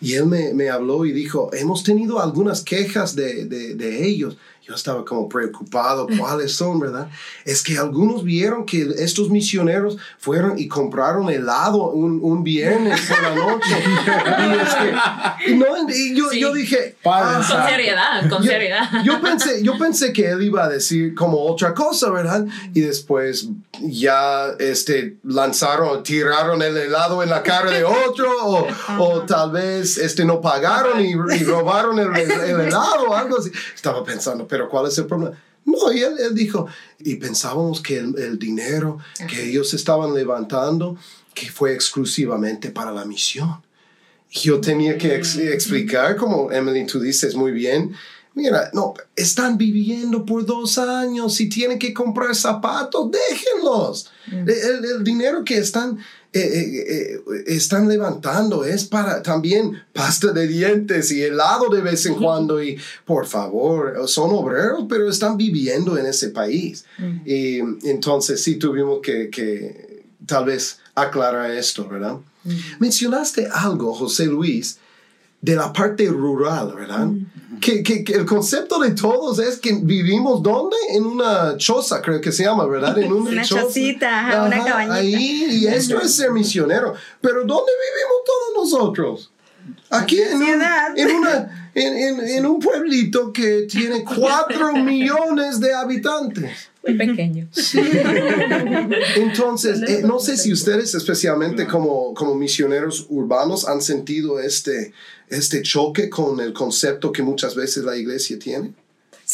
Y 0.00 0.14
él 0.14 0.26
me, 0.26 0.52
me 0.52 0.68
habló 0.68 1.06
y 1.06 1.12
dijo, 1.12 1.48
hemos 1.54 1.82
tenido 1.84 2.20
algunas 2.20 2.62
quejas 2.62 3.14
de, 3.14 3.46
de, 3.46 3.74
de 3.76 4.04
ellos. 4.06 4.36
Yo 4.66 4.74
estaba 4.74 5.04
como 5.04 5.28
preocupado, 5.28 6.06
¿cuáles 6.18 6.52
son, 6.56 6.80
verdad? 6.80 7.08
Es 7.44 7.62
que 7.62 7.76
algunos 7.76 8.24
vieron 8.24 8.64
que 8.64 8.88
estos 8.98 9.28
misioneros 9.28 9.98
fueron 10.18 10.58
y 10.58 10.68
compraron 10.68 11.28
helado 11.28 11.90
un, 11.90 12.18
un 12.22 12.42
viernes 12.42 12.98
por 13.02 13.22
la 13.22 13.34
noche. 13.34 13.76
y, 13.76 14.62
es 14.62 14.74
que- 14.74 15.54
no, 15.56 15.66
y 15.90 16.16
yo, 16.16 16.30
Sí. 16.30 16.40
yo 16.40 16.52
dije, 16.54 16.96
"Ah, 17.04 17.42
Con 17.46 17.68
seriedad, 17.68 18.28
con 18.30 18.42
yo, 18.42 18.50
seriedad. 18.50 19.04
yo 19.04 19.20
pensé, 19.20 19.62
yo 19.62 19.76
pensé 19.78 20.12
que 20.12 20.30
él 20.30 20.42
iba 20.42 20.64
a 20.64 20.68
decir 20.68 21.14
como 21.14 21.38
otra 21.44 21.74
cosa, 21.74 22.10
¿verdad? 22.10 22.46
Y 22.72 22.80
después 22.80 23.48
ya 23.80 24.46
este, 24.58 25.18
lanzaron, 25.24 26.02
tiraron 26.02 26.62
el 26.62 26.76
helado 26.76 27.22
en 27.22 27.28
la 27.30 27.42
cara 27.42 27.70
de 27.70 27.84
otro, 27.84 28.26
o, 28.46 28.66
o 28.98 29.20
tal 29.22 29.50
vez 29.52 29.98
este, 29.98 30.24
no 30.24 30.40
pagaron 30.40 31.00
y, 31.04 31.10
y 31.10 31.44
robaron 31.44 31.98
el, 31.98 32.16
el 32.16 32.60
helado 32.60 33.10
o 33.10 33.14
algo 33.14 33.38
así. 33.38 33.50
Estaba 33.74 34.02
pensando, 34.02 34.46
pero 34.54 34.68
¿cuál 34.68 34.86
es 34.86 34.96
el 34.98 35.06
problema? 35.06 35.36
No, 35.64 35.92
y 35.92 35.98
él, 36.00 36.14
él 36.20 36.32
dijo, 36.32 36.68
y 37.00 37.16
pensábamos 37.16 37.80
que 37.80 37.96
el, 37.98 38.16
el 38.18 38.38
dinero 38.38 38.98
que 39.28 39.48
ellos 39.48 39.74
estaban 39.74 40.14
levantando, 40.14 40.96
que 41.34 41.50
fue 41.50 41.72
exclusivamente 41.74 42.70
para 42.70 42.92
la 42.92 43.04
misión. 43.04 43.56
Yo 44.30 44.60
tenía 44.60 44.96
que 44.96 45.16
ex- 45.16 45.36
explicar, 45.38 46.14
como 46.16 46.52
Emily, 46.52 46.86
tú 46.86 47.00
dices 47.00 47.34
muy 47.34 47.50
bien, 47.50 47.92
mira, 48.34 48.70
no, 48.72 48.94
están 49.16 49.58
viviendo 49.58 50.24
por 50.24 50.46
dos 50.46 50.78
años, 50.78 51.34
si 51.34 51.48
tienen 51.48 51.78
que 51.80 51.92
comprar 51.92 52.32
zapatos, 52.36 53.10
déjenlos. 53.10 54.10
El- 54.30 54.84
el 54.84 55.02
dinero 55.04 55.42
que 55.44 55.56
están, 55.58 55.98
eh, 56.36 56.40
eh, 56.40 57.14
eh, 57.14 57.44
están 57.46 57.86
levantando 57.86 58.64
es 58.64 58.82
para 58.82 59.22
también 59.22 59.80
pasta 59.92 60.32
de 60.32 60.48
dientes 60.48 61.12
y 61.12 61.22
helado 61.22 61.68
de 61.68 61.80
vez 61.80 62.06
en 62.06 62.16
cuando. 62.16 62.60
Y 62.60 62.76
por 63.04 63.26
favor, 63.26 64.08
son 64.08 64.30
obreros, 64.32 64.86
pero 64.88 65.08
están 65.08 65.36
viviendo 65.36 65.96
en 65.96 66.06
ese 66.06 66.30
país. 66.30 66.84
Y 67.24 67.58
entonces 67.84 68.42
sí 68.42 68.56
tuvimos 68.56 68.98
que, 69.00 69.30
que 69.30 70.06
tal 70.26 70.46
vez 70.46 70.80
aclarar 70.96 71.52
esto, 71.52 71.88
¿verdad? 71.88 72.16
Mencionaste 72.80 73.46
algo, 73.52 73.94
José 73.94 74.26
Luis, 74.26 74.78
de 75.40 75.54
la 75.54 75.72
parte 75.72 76.08
rural, 76.08 76.74
¿verdad? 76.74 77.10
Que, 77.64 77.82
que- 77.82 78.04
que 78.04 78.12
el 78.12 78.26
concepto 78.26 78.78
de 78.78 78.90
todos 78.90 79.38
es 79.38 79.58
que 79.58 79.72
vivimos 79.80 80.42
¿dónde? 80.42 80.76
En 80.90 81.06
una 81.06 81.56
choza, 81.56 82.02
creo 82.02 82.20
que 82.20 82.30
se 82.30 82.44
llama, 82.44 82.66
¿verdad? 82.66 82.98
En 82.98 83.10
Una 83.10 83.42
chocita, 83.42 84.20
ajá, 84.20 84.42
una 84.44 84.62
cabañita. 84.62 84.94
Ahí, 84.96 85.46
y 85.50 85.66
esto 85.66 85.98
es 85.98 86.14
ser 86.14 86.30
misionero. 86.30 86.92
Pero 87.22 87.38
¿dónde 87.44 87.72
vivimos 87.86 88.16
todos 88.26 88.70
nosotros? 88.70 89.30
Aquí 89.88 90.20
en 90.20 90.36
un, 90.36 90.44
Ciudad. 90.44 90.88
en, 90.94 91.10
una, 91.16 91.70
en, 91.74 91.94
en- 91.96 92.28
en 92.28 92.44
un 92.46 92.60
pueblito 92.60 93.32
que 93.32 93.62
tiene 93.62 94.04
cuatro 94.04 94.72
millones 94.74 95.58
de 95.58 95.72
habitantes. 95.72 96.68
Muy 96.86 96.96
pequeño. 96.98 97.48
Entonces, 99.16 99.80
eh, 99.88 100.02
no 100.04 100.18
sé 100.18 100.36
si 100.36 100.52
ustedes, 100.52 100.94
especialmente 100.94 101.66
como, 101.66 102.12
como 102.14 102.34
misioneros 102.34 103.06
urbanos, 103.08 103.66
han 103.66 103.80
sentido 103.80 104.38
este, 104.38 104.92
este 105.28 105.62
choque 105.62 106.10
con 106.10 106.40
el 106.40 106.52
concepto 106.52 107.12
que 107.12 107.22
muchas 107.22 107.54
veces 107.54 107.84
la 107.84 107.96
iglesia 107.96 108.38
tiene. 108.38 108.74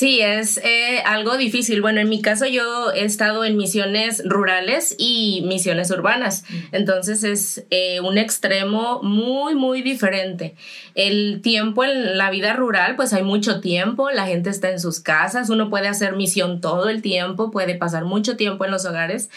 Sí, 0.00 0.22
es 0.22 0.56
eh, 0.64 1.02
algo 1.04 1.36
difícil. 1.36 1.82
Bueno, 1.82 2.00
en 2.00 2.08
mi 2.08 2.22
caso 2.22 2.46
yo 2.46 2.90
he 2.90 3.04
estado 3.04 3.44
en 3.44 3.58
misiones 3.58 4.22
rurales 4.24 4.94
y 4.96 5.44
misiones 5.46 5.90
urbanas. 5.90 6.44
Entonces 6.72 7.22
es 7.22 7.66
eh, 7.68 8.00
un 8.00 8.16
extremo 8.16 9.02
muy, 9.02 9.54
muy 9.54 9.82
diferente. 9.82 10.54
El 10.94 11.42
tiempo 11.42 11.84
en 11.84 12.16
la 12.16 12.30
vida 12.30 12.54
rural, 12.54 12.96
pues 12.96 13.12
hay 13.12 13.24
mucho 13.24 13.60
tiempo, 13.60 14.10
la 14.10 14.26
gente 14.26 14.48
está 14.48 14.70
en 14.70 14.80
sus 14.80 15.00
casas, 15.00 15.50
uno 15.50 15.68
puede 15.68 15.88
hacer 15.88 16.16
misión 16.16 16.62
todo 16.62 16.88
el 16.88 17.02
tiempo, 17.02 17.50
puede 17.50 17.74
pasar 17.74 18.06
mucho 18.06 18.38
tiempo 18.38 18.64
en 18.64 18.70
los 18.70 18.86
hogares, 18.86 19.28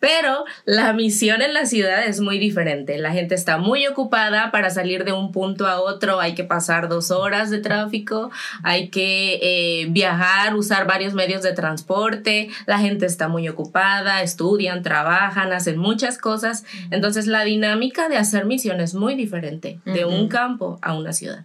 pero 0.00 0.44
la 0.64 0.92
misión 0.92 1.42
en 1.42 1.54
la 1.54 1.66
ciudad 1.66 2.06
es 2.06 2.20
muy 2.20 2.38
diferente. 2.38 2.98
La 2.98 3.12
gente 3.12 3.34
está 3.34 3.58
muy 3.58 3.86
ocupada 3.86 4.50
para 4.50 4.70
salir 4.70 5.04
de 5.04 5.12
un 5.12 5.32
punto 5.32 5.66
a 5.66 5.80
otro. 5.80 6.20
Hay 6.20 6.34
que 6.34 6.44
pasar 6.44 6.88
dos 6.88 7.10
horas 7.10 7.50
de 7.50 7.58
tráfico, 7.58 8.30
hay 8.62 8.88
que 8.88 9.38
eh, 9.42 9.86
viajar, 9.90 10.54
usar 10.54 10.86
varios 10.86 11.14
medios 11.14 11.42
de 11.42 11.52
transporte. 11.52 12.48
La 12.66 12.78
gente 12.78 13.06
está 13.06 13.28
muy 13.28 13.48
ocupada, 13.48 14.22
estudian, 14.22 14.82
trabajan, 14.82 15.52
hacen 15.52 15.78
muchas 15.78 16.18
cosas. 16.18 16.64
Entonces 16.90 17.26
la 17.26 17.44
dinámica 17.44 18.08
de 18.08 18.16
hacer 18.16 18.44
misión 18.44 18.80
es 18.80 18.94
muy 18.94 19.14
diferente 19.14 19.80
de 19.84 20.04
un 20.04 20.28
campo 20.28 20.78
a 20.82 20.94
una 20.94 21.12
ciudad. 21.12 21.44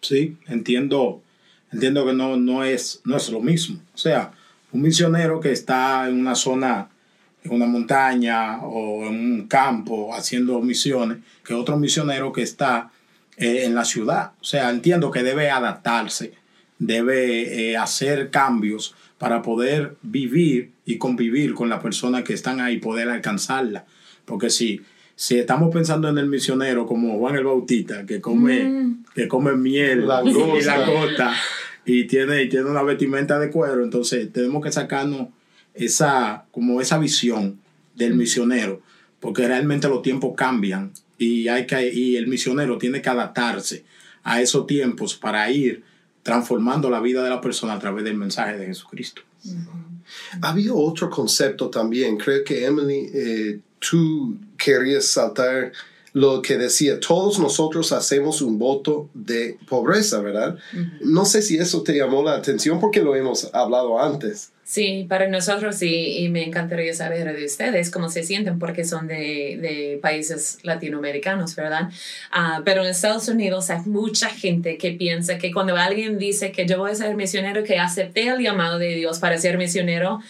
Sí, 0.00 0.36
entiendo, 0.48 1.22
entiendo 1.72 2.06
que 2.06 2.12
no, 2.12 2.36
no, 2.36 2.64
es, 2.64 3.00
no 3.04 3.16
es 3.16 3.30
lo 3.30 3.40
mismo. 3.40 3.80
O 3.94 3.98
sea, 3.98 4.32
un 4.72 4.82
misionero 4.82 5.40
que 5.40 5.52
está 5.52 6.08
en 6.08 6.20
una 6.20 6.34
zona, 6.34 6.88
en 7.42 7.52
una 7.52 7.66
montaña 7.66 8.62
o 8.62 9.06
en 9.06 9.14
un 9.14 9.46
campo 9.48 10.14
haciendo 10.14 10.60
misiones, 10.60 11.18
que 11.44 11.54
otro 11.54 11.76
misionero 11.78 12.32
que 12.32 12.42
está 12.42 12.90
eh, 13.36 13.64
en 13.64 13.74
la 13.74 13.84
ciudad. 13.84 14.32
O 14.40 14.44
sea, 14.44 14.70
entiendo 14.70 15.10
que 15.10 15.22
debe 15.22 15.50
adaptarse, 15.50 16.34
debe 16.78 17.70
eh, 17.70 17.76
hacer 17.76 18.30
cambios 18.30 18.94
para 19.18 19.42
poder 19.42 19.96
vivir 20.02 20.72
y 20.84 20.98
convivir 20.98 21.54
con 21.54 21.68
las 21.68 21.82
personas 21.82 22.24
que 22.24 22.32
están 22.34 22.60
ahí, 22.60 22.78
poder 22.78 23.08
alcanzarla. 23.08 23.84
Porque 24.24 24.50
si, 24.50 24.80
si 25.14 25.38
estamos 25.38 25.72
pensando 25.72 26.08
en 26.08 26.18
el 26.18 26.26
misionero 26.26 26.86
como 26.86 27.18
Juan 27.18 27.36
el 27.36 27.44
Bautista, 27.44 28.06
que 28.06 28.20
come, 28.20 28.96
que 29.14 29.28
come 29.28 29.52
miel 29.52 30.06
Langosta. 30.06 30.58
y 30.58 30.62
langosta 30.62 31.34
y 31.84 32.04
tiene, 32.04 32.42
y 32.42 32.48
tiene 32.48 32.70
una 32.70 32.82
vestimenta 32.82 33.38
de 33.38 33.50
cuero, 33.50 33.82
entonces 33.82 34.32
tenemos 34.32 34.62
que 34.62 34.72
sacarnos 34.72 35.28
esa, 35.74 36.46
como 36.50 36.80
esa 36.80 36.98
visión 36.98 37.60
del 37.94 38.14
misionero, 38.14 38.82
porque 39.20 39.46
realmente 39.46 39.88
los 39.88 40.02
tiempos 40.02 40.34
cambian 40.36 40.92
y, 41.18 41.48
hay 41.48 41.66
que, 41.66 41.92
y 41.92 42.16
el 42.16 42.26
misionero 42.26 42.78
tiene 42.78 43.02
que 43.02 43.10
adaptarse 43.10 43.84
a 44.22 44.40
esos 44.40 44.66
tiempos 44.66 45.14
para 45.14 45.50
ir 45.50 45.82
transformando 46.22 46.90
la 46.90 47.00
vida 47.00 47.22
de 47.22 47.30
la 47.30 47.40
persona 47.40 47.74
a 47.74 47.78
través 47.78 48.04
del 48.04 48.16
mensaje 48.16 48.56
de 48.56 48.66
Jesucristo. 48.66 49.22
Había 50.42 50.74
otro 50.74 51.08
concepto 51.08 51.70
también. 51.70 52.16
Creo 52.18 52.44
que 52.44 52.64
Emily, 52.64 53.10
eh, 53.14 53.60
tú 53.78 54.36
querías 54.56 55.06
saltar 55.06 55.72
lo 56.12 56.42
que 56.42 56.58
decía, 56.58 56.98
todos 56.98 57.38
nosotros 57.38 57.92
hacemos 57.92 58.42
un 58.42 58.58
voto 58.58 59.08
de 59.14 59.58
pobreza, 59.68 60.20
¿verdad? 60.20 60.58
No 61.00 61.24
sé 61.24 61.40
si 61.40 61.56
eso 61.56 61.82
te 61.82 61.96
llamó 61.96 62.22
la 62.22 62.34
atención 62.34 62.80
porque 62.80 63.00
lo 63.00 63.14
hemos 63.14 63.52
hablado 63.54 64.00
antes. 64.02 64.50
Sí, 64.70 65.04
para 65.08 65.26
nosotros 65.26 65.74
sí, 65.74 66.18
y 66.18 66.28
me 66.28 66.44
encantaría 66.44 66.94
saber 66.94 67.36
de 67.36 67.44
ustedes 67.44 67.90
cómo 67.90 68.08
se 68.08 68.22
sienten 68.22 68.60
porque 68.60 68.84
son 68.84 69.08
de, 69.08 69.58
de 69.60 69.98
países 70.00 70.60
latinoamericanos, 70.62 71.56
¿verdad? 71.56 71.90
Ah, 72.30 72.62
pero 72.64 72.84
en 72.84 72.90
Estados 72.90 73.26
Unidos 73.26 73.68
hay 73.70 73.80
mucha 73.86 74.28
gente 74.28 74.78
que 74.78 74.92
piensa 74.92 75.38
que 75.38 75.50
cuando 75.50 75.74
alguien 75.74 76.18
dice 76.18 76.52
que 76.52 76.68
yo 76.68 76.78
voy 76.78 76.92
a 76.92 76.94
ser 76.94 77.16
misionero, 77.16 77.64
que 77.64 77.80
acepté 77.80 78.28
el 78.28 78.38
llamado 78.38 78.78
de 78.78 78.94
Dios 78.94 79.18
para 79.18 79.38
ser 79.38 79.58
misionero, 79.58 80.20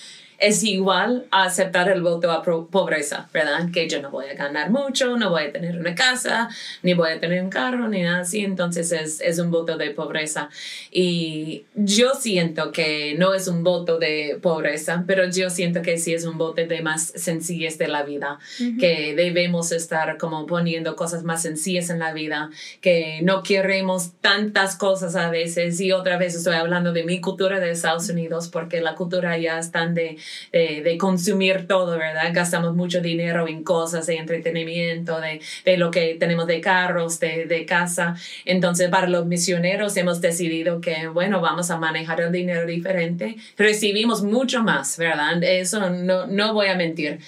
es 0.41 0.65
igual 0.65 1.27
a 1.31 1.45
aceptar 1.45 1.91
el 1.91 2.01
voto 2.01 2.33
a 2.33 2.43
pobreza, 2.43 3.29
¿verdad? 3.33 3.71
Que 3.73 3.89
yo 3.89 4.01
no 4.01 4.11
voy 4.11 4.27
a 4.27 4.35
ganar 4.35 4.71
mucho, 4.71 5.17
no 5.17 5.29
voy 5.29 5.45
a 5.45 5.53
tener 5.53 5.79
una 5.79 5.95
casa, 5.95 6.49
ni 6.83 6.95
voy 6.95 7.11
a 7.11 7.21
tener 7.21 7.43
un 7.43 7.51
carro, 7.51 7.89
ni 7.89 8.03
nada 8.03 8.21
así, 8.21 8.41
entonces 8.41 8.91
es, 8.91 9.21
es 9.21 9.39
un 9.39 9.51
voto 9.51 9.77
de 9.77 9.91
pobreza. 9.91 10.49
Y 10.91 11.65
yo 11.75 12.15
siento 12.15 12.73
que 12.73 13.15
no 13.19 13.35
es 13.35 13.49
un 13.49 13.63
voto 13.63 13.99
de 13.99 14.39
pobreza, 14.41 15.05
pero 15.07 15.29
yo 15.29 15.51
siento 15.51 15.83
que 15.83 15.99
sí 15.99 16.15
es 16.15 16.25
un 16.25 16.39
voto 16.39 16.65
de 16.67 16.81
más 16.81 17.13
sencillez 17.15 17.77
de 17.77 17.89
la 17.89 18.03
vida, 18.03 18.39
que 18.81 19.15
debemos 19.15 19.73
estar 19.73 20.17
como 20.17 20.47
poniendo 20.47 20.97
cosas 20.97 21.23
más 21.23 21.43
sencillas 21.43 21.91
en 21.91 21.99
la 21.99 22.15
vida, 22.15 22.51
que 22.81 23.21
no 23.23 23.43
queremos 23.43 24.13
tantas 24.23 24.77
cosas 24.77 25.17
a 25.17 25.31
veces, 25.31 25.81
y 25.81 25.93
otra 25.93 26.17
vez 26.17 26.35
estoy 26.35 26.55
hablando 26.55 26.93
de 26.93 27.05
mi 27.05 27.21
cultura 27.21 27.61
de 27.61 27.71
Estados 27.73 28.09
Unidos, 28.09 28.49
porque 28.49 28.81
la 28.81 28.95
cultura 28.95 29.37
ya 29.37 29.59
están 29.59 29.95
de 29.95 30.17
de, 30.53 30.83
de, 30.83 30.99
consumir 30.99 31.67
todo, 31.67 31.99
¿verdad? 31.99 32.31
Gastamos 32.33 32.75
mucho 32.75 33.01
dinero 33.01 33.49
en 33.49 33.63
cosas 33.65 34.07
de 34.07 34.17
entretenimiento, 34.17 35.21
de, 35.21 35.41
de 35.65 35.77
lo 35.77 35.91
que 35.91 36.17
tenemos 36.19 36.47
de 36.47 36.61
carros, 36.61 37.21
de, 37.21 37.47
de, 37.47 37.65
casa. 37.65 38.17
Entonces, 38.45 38.89
para 38.89 39.09
los 39.09 39.27
misioneros 39.27 39.97
hemos 39.97 40.21
decidido 40.21 40.81
que, 40.81 41.09
bueno, 41.09 41.41
vamos 41.41 41.71
a 41.71 41.79
manejar 41.79 42.21
el 42.21 42.33
dinero 42.33 42.67
diferente. 42.67 43.37
Recibimos 43.57 44.23
mucho 44.23 44.63
más, 44.63 44.97
¿verdad? 44.99 45.43
Eso 45.43 45.91
no, 45.91 46.27
no 46.27 46.55
voy 46.55 46.69
a 46.69 46.75
mentir. 46.75 47.21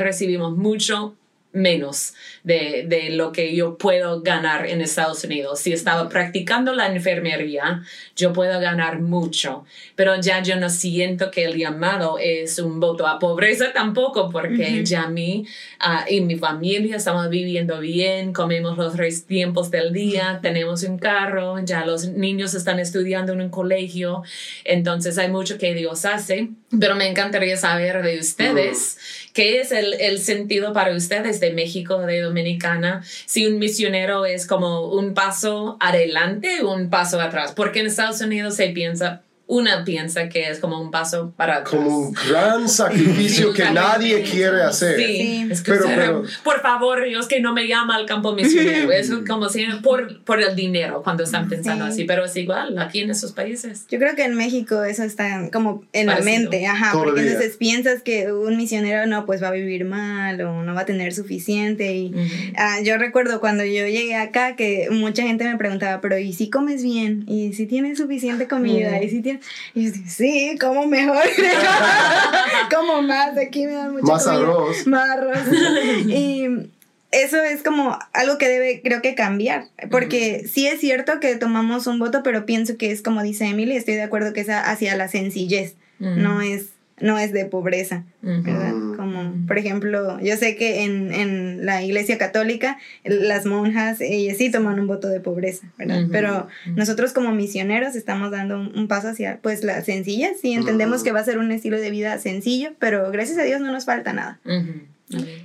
Recibimos 0.00 0.56
mucho 0.56 1.16
menos 1.54 2.14
de, 2.42 2.84
de, 2.86 3.10
lo 3.10 3.32
que 3.32 3.54
yo 3.54 3.78
puedo 3.78 4.20
ganar 4.22 4.66
en 4.66 4.80
Estados 4.80 5.24
Unidos. 5.24 5.60
Si 5.60 5.72
estaba 5.72 6.08
practicando 6.08 6.74
la 6.74 6.88
enfermería, 6.88 7.82
yo 8.16 8.32
puedo 8.32 8.60
ganar 8.60 9.00
mucho, 9.00 9.64
pero 9.94 10.20
ya 10.20 10.42
yo 10.42 10.56
no 10.56 10.68
siento 10.68 11.30
que 11.30 11.44
el 11.44 11.56
llamado 11.56 12.18
es 12.20 12.58
un 12.58 12.80
voto 12.80 13.06
a 13.06 13.18
pobreza 13.18 13.72
tampoco, 13.72 14.28
porque 14.30 14.52
uh 14.52 14.82
-huh. 14.82 14.84
ya 14.84 15.06
mí 15.06 15.46
uh, 15.80 16.12
y 16.12 16.20
mi 16.20 16.36
familia 16.36 16.96
estamos 16.96 17.30
viviendo 17.30 17.78
bien, 17.78 18.32
comemos 18.32 18.76
los 18.76 18.94
tres 18.94 19.26
tiempos 19.26 19.70
del 19.70 19.92
día, 19.92 20.40
tenemos 20.42 20.82
un 20.82 20.98
carro, 20.98 21.58
ya 21.64 21.86
los 21.86 22.08
niños 22.08 22.54
están 22.54 22.80
estudiando 22.80 23.32
en 23.32 23.40
un 23.40 23.50
colegio, 23.50 24.22
entonces 24.64 25.18
hay 25.18 25.30
mucho 25.30 25.56
que 25.56 25.74
Dios 25.74 26.04
hace, 26.04 26.50
pero 26.80 26.94
me 26.96 27.08
encantaría 27.08 27.56
saber 27.56 28.02
de 28.02 28.18
ustedes. 28.18 28.96
Uh 28.96 29.00
-huh. 29.00 29.30
¿Qué 29.34 29.60
es 29.60 29.72
el, 29.72 29.94
el, 29.94 30.20
sentido 30.20 30.72
para 30.72 30.94
ustedes 30.94 31.40
de 31.40 31.52
México, 31.52 31.98
de 32.00 32.20
Dominicana? 32.20 33.02
Si 33.26 33.46
un 33.46 33.58
misionero 33.58 34.26
es 34.26 34.46
como 34.46 34.88
un 34.92 35.12
paso 35.12 35.76
adelante 35.80 36.62
o 36.62 36.72
un 36.72 36.88
paso 36.88 37.20
atrás, 37.20 37.52
porque 37.52 37.80
en 37.80 37.86
Estados 37.86 38.20
Unidos 38.20 38.54
se 38.54 38.68
piensa, 38.68 39.22
una 39.46 39.84
piensa 39.84 40.28
que 40.30 40.48
es 40.48 40.58
como 40.58 40.80
un 40.80 40.90
paso 40.90 41.34
para 41.36 41.56
atrás. 41.56 41.74
Como 41.74 41.98
un 41.98 42.14
gran 42.28 42.68
sacrificio 42.68 43.52
que 43.52 43.70
nadie 43.70 44.22
quiere 44.22 44.62
hacer. 44.62 44.96
Sí, 44.96 45.04
sí. 45.04 45.48
Es 45.50 45.60
que 45.60 45.72
pero, 45.72 45.84
pero, 45.86 46.22
por 46.42 46.62
favor, 46.62 47.04
Dios, 47.04 47.28
que 47.28 47.40
no 47.40 47.52
me 47.52 47.68
llama 47.68 47.96
al 47.96 48.06
campo 48.06 48.32
misionero. 48.32 48.90
es 48.90 49.10
como 49.28 49.50
si 49.50 49.66
por, 49.82 50.24
por 50.24 50.40
el 50.40 50.56
dinero 50.56 51.02
cuando 51.02 51.24
están 51.24 51.48
pensando 51.48 51.84
sí. 51.86 51.92
así, 51.92 52.04
pero 52.04 52.24
es 52.24 52.34
igual 52.36 52.78
aquí 52.78 53.00
en 53.00 53.10
esos 53.10 53.32
países. 53.32 53.86
Yo 53.90 53.98
creo 53.98 54.14
que 54.16 54.24
en 54.24 54.34
México 54.34 54.82
eso 54.82 55.02
está 55.02 55.50
como 55.52 55.84
en 55.92 56.06
Parecido. 56.06 56.32
la 56.32 56.38
mente, 56.38 56.66
ajá, 56.66 56.92
Todo 56.92 57.04
porque 57.04 57.20
entonces 57.20 57.56
piensas 57.58 58.02
que 58.02 58.32
un 58.32 58.56
misionero 58.56 59.06
no, 59.06 59.26
pues 59.26 59.42
va 59.42 59.48
a 59.48 59.52
vivir 59.52 59.84
mal 59.84 60.40
o 60.40 60.62
no 60.62 60.74
va 60.74 60.82
a 60.82 60.86
tener 60.86 61.12
suficiente. 61.12 61.94
Y 61.94 62.14
uh 62.14 62.16
-huh. 62.16 62.80
uh, 62.80 62.84
yo 62.84 62.96
recuerdo 62.96 63.40
cuando 63.40 63.64
yo 63.64 63.86
llegué 63.86 64.16
acá 64.16 64.56
que 64.56 64.88
mucha 64.90 65.22
gente 65.22 65.44
me 65.44 65.58
preguntaba, 65.58 66.00
pero 66.00 66.18
¿y 66.18 66.32
si 66.32 66.48
comes 66.48 66.82
bien? 66.82 67.24
¿Y 67.28 67.52
si 67.52 67.66
tienes 67.66 67.98
suficiente 67.98 68.48
comida? 68.48 68.88
Uh 68.88 68.92
-huh. 68.94 69.04
¿Y 69.04 69.10
si 69.10 69.20
tienes 69.20 69.33
y 69.74 69.84
yo 69.86 69.92
digo, 69.92 70.06
sí, 70.08 70.56
como 70.60 70.86
mejor. 70.86 71.22
como 72.74 73.02
más, 73.02 73.36
aquí 73.38 73.66
me 73.66 73.72
dan 73.72 73.92
mucha 73.92 74.12
Más 74.12 74.24
comida. 74.24 74.42
arroz. 74.42 74.86
Más 74.86 75.10
arroz. 75.10 75.38
y 76.06 76.46
eso 77.10 77.42
es 77.42 77.62
como 77.62 77.98
algo 78.12 78.38
que 78.38 78.48
debe, 78.48 78.80
creo 78.82 79.02
que 79.02 79.14
cambiar. 79.14 79.66
Porque 79.90 80.40
uh 80.42 80.44
-huh. 80.44 80.48
sí 80.48 80.66
es 80.66 80.80
cierto 80.80 81.20
que 81.20 81.36
tomamos 81.36 81.86
un 81.86 81.98
voto, 81.98 82.22
pero 82.22 82.44
pienso 82.46 82.76
que 82.76 82.90
es 82.90 83.02
como 83.02 83.22
dice 83.22 83.46
Emily, 83.46 83.76
estoy 83.76 83.94
de 83.94 84.02
acuerdo 84.02 84.32
que 84.32 84.40
es 84.40 84.48
hacia 84.48 84.96
la 84.96 85.08
sencillez. 85.08 85.74
Uh 86.00 86.04
-huh. 86.04 86.16
No 86.16 86.40
es 86.40 86.66
no 87.00 87.18
es 87.18 87.32
de 87.32 87.44
pobreza, 87.44 88.04
¿verdad? 88.22 88.72
Como, 89.14 89.46
por 89.46 89.58
ejemplo, 89.58 90.20
yo 90.20 90.36
sé 90.36 90.56
que 90.56 90.84
en, 90.84 91.12
en 91.12 91.64
la 91.64 91.82
iglesia 91.82 92.18
católica 92.18 92.78
las 93.04 93.46
monjas, 93.46 94.00
ellas 94.00 94.36
sí 94.38 94.50
toman 94.50 94.80
un 94.80 94.86
voto 94.86 95.08
de 95.08 95.20
pobreza, 95.20 95.72
¿verdad? 95.78 96.06
Pero 96.10 96.48
nosotros 96.74 97.12
como 97.12 97.32
misioneros 97.32 97.94
estamos 97.94 98.30
dando 98.30 98.58
un, 98.60 98.76
un, 98.76 98.88
paso 98.88 99.08
hacia, 99.08 99.38
pues, 99.42 99.64
la 99.64 99.82
sencilla, 99.82 100.30
sí 100.40 100.52
entendemos 100.52 101.02
que 101.02 101.12
va 101.12 101.20
a 101.20 101.24
ser 101.24 101.38
un 101.38 101.52
estilo 101.52 101.80
de 101.80 101.90
vida 101.90 102.18
sencillo, 102.18 102.72
pero 102.78 103.10
gracias 103.10 103.38
a 103.38 103.42
Dios 103.42 103.60
no 103.60 103.70
nos 103.72 103.84
falta 103.84 104.12
nada. 104.12 104.40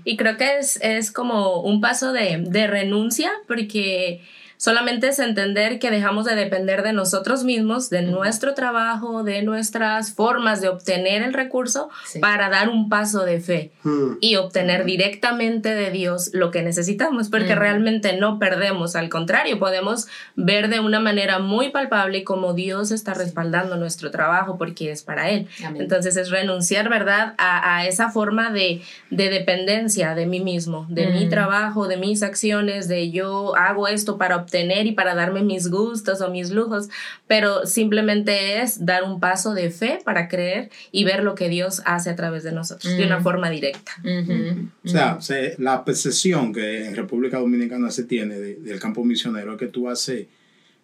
Y 0.03 0.17
creo 0.17 0.37
que 0.37 0.57
es, 0.57 0.79
es 0.81 1.11
como 1.11 1.61
un 1.61 1.81
paso 1.81 2.13
de, 2.13 2.43
de 2.47 2.67
renuncia, 2.67 3.29
porque 3.47 4.21
solamente 4.59 5.07
es 5.07 5.17
entender 5.19 5.79
que 5.79 5.89
dejamos 5.89 6.25
de 6.25 6.35
depender 6.35 6.83
de 6.83 6.91
nosotros 6.93 7.45
mismos, 7.45 7.89
de 7.89 8.01
nuestro 8.01 8.53
trabajo, 8.53 9.23
de 9.23 9.41
nuestras 9.41 10.13
formas 10.13 10.59
de 10.61 10.67
obtener 10.67 11.23
el 11.23 11.33
recurso 11.33 11.89
sí. 12.05 12.19
para 12.19 12.49
dar 12.49 12.67
un 12.69 12.89
paso 12.89 13.23
de 13.25 13.39
fe 13.39 13.71
Hmm. 13.83 14.17
y 14.19 14.35
obtener 14.35 14.83
directamente 14.83 15.73
de 15.73 15.89
Dios 15.91 16.31
lo 16.33 16.51
que 16.51 16.61
necesitamos, 16.61 17.29
porque 17.29 17.55
realmente 17.55 18.17
no 18.17 18.37
perdemos, 18.37 18.97
al 18.97 19.07
contrario, 19.07 19.57
podemos 19.57 20.07
ver 20.35 20.67
de 20.69 20.81
una 20.81 20.99
manera 20.99 21.39
muy 21.39 21.69
palpable 21.69 22.25
cómo 22.25 22.53
Dios 22.53 22.91
está 22.91 23.13
respaldando 23.13 23.77
nuestro 23.77 24.11
trabajo 24.11 24.57
porque 24.57 24.91
es 24.91 25.01
para 25.03 25.29
Él. 25.29 25.47
Amén. 25.65 25.81
Entonces 25.83 26.17
es 26.17 26.29
renunciar, 26.29 26.89
¿verdad?, 26.89 27.33
a, 27.37 27.77
a 27.77 27.87
esa 27.87 28.09
forma 28.11 28.51
de, 28.51 28.81
de, 29.09 29.29
dependencia 29.29 30.13
de 30.13 30.25
mí 30.25 30.41
mismo, 30.41 30.85
de 30.89 31.07
Mm. 31.07 31.13
mi 31.13 31.29
trabajo, 31.29 31.87
de 31.87 31.95
mis 31.95 32.21
acciones, 32.21 32.89
de 32.89 33.09
yo 33.11 33.55
hago 33.55 33.87
esto 33.87 34.17
para 34.17 34.35
obtener 34.35 34.48
y 34.53 34.91
para 34.93 35.15
darme 35.15 35.43
mis 35.43 35.69
gustos 35.69 36.21
o 36.21 36.29
mis 36.31 36.49
lujos, 36.51 36.89
pero 37.27 37.65
simplemente 37.65 38.61
es 38.61 38.85
dar 38.85 39.03
un 39.03 39.19
paso 39.19 39.53
de 39.53 39.69
fe 39.69 39.99
para 40.03 40.27
creer 40.27 40.69
y 40.91 41.03
ver 41.03 41.23
lo 41.23 41.35
que 41.35 41.49
Dios 41.49 41.81
hace 41.85 42.09
a 42.09 42.15
través 42.15 42.43
de 42.43 42.51
nosotros 42.51 42.95
de 42.97 43.05
una 43.05 43.19
Mm. 43.19 43.23
forma 43.23 43.49
directa. 43.49 43.91
Ujú. 44.03 44.69
O 44.85 44.87
sea, 44.87 45.21
se- 45.21 45.55
la 45.59 45.83
percepción 45.85 46.51
que 46.53 46.85
en 46.87 46.95
República 46.95 47.37
Dominicana 47.39 47.91
se 47.91 48.03
tiene 48.03 48.39
de- 48.39 48.55
del 48.55 48.79
campo 48.79 49.03
misionero 49.03 49.53
es 49.53 49.59
que 49.59 49.67
tú 49.67 49.89
haces 49.89 50.27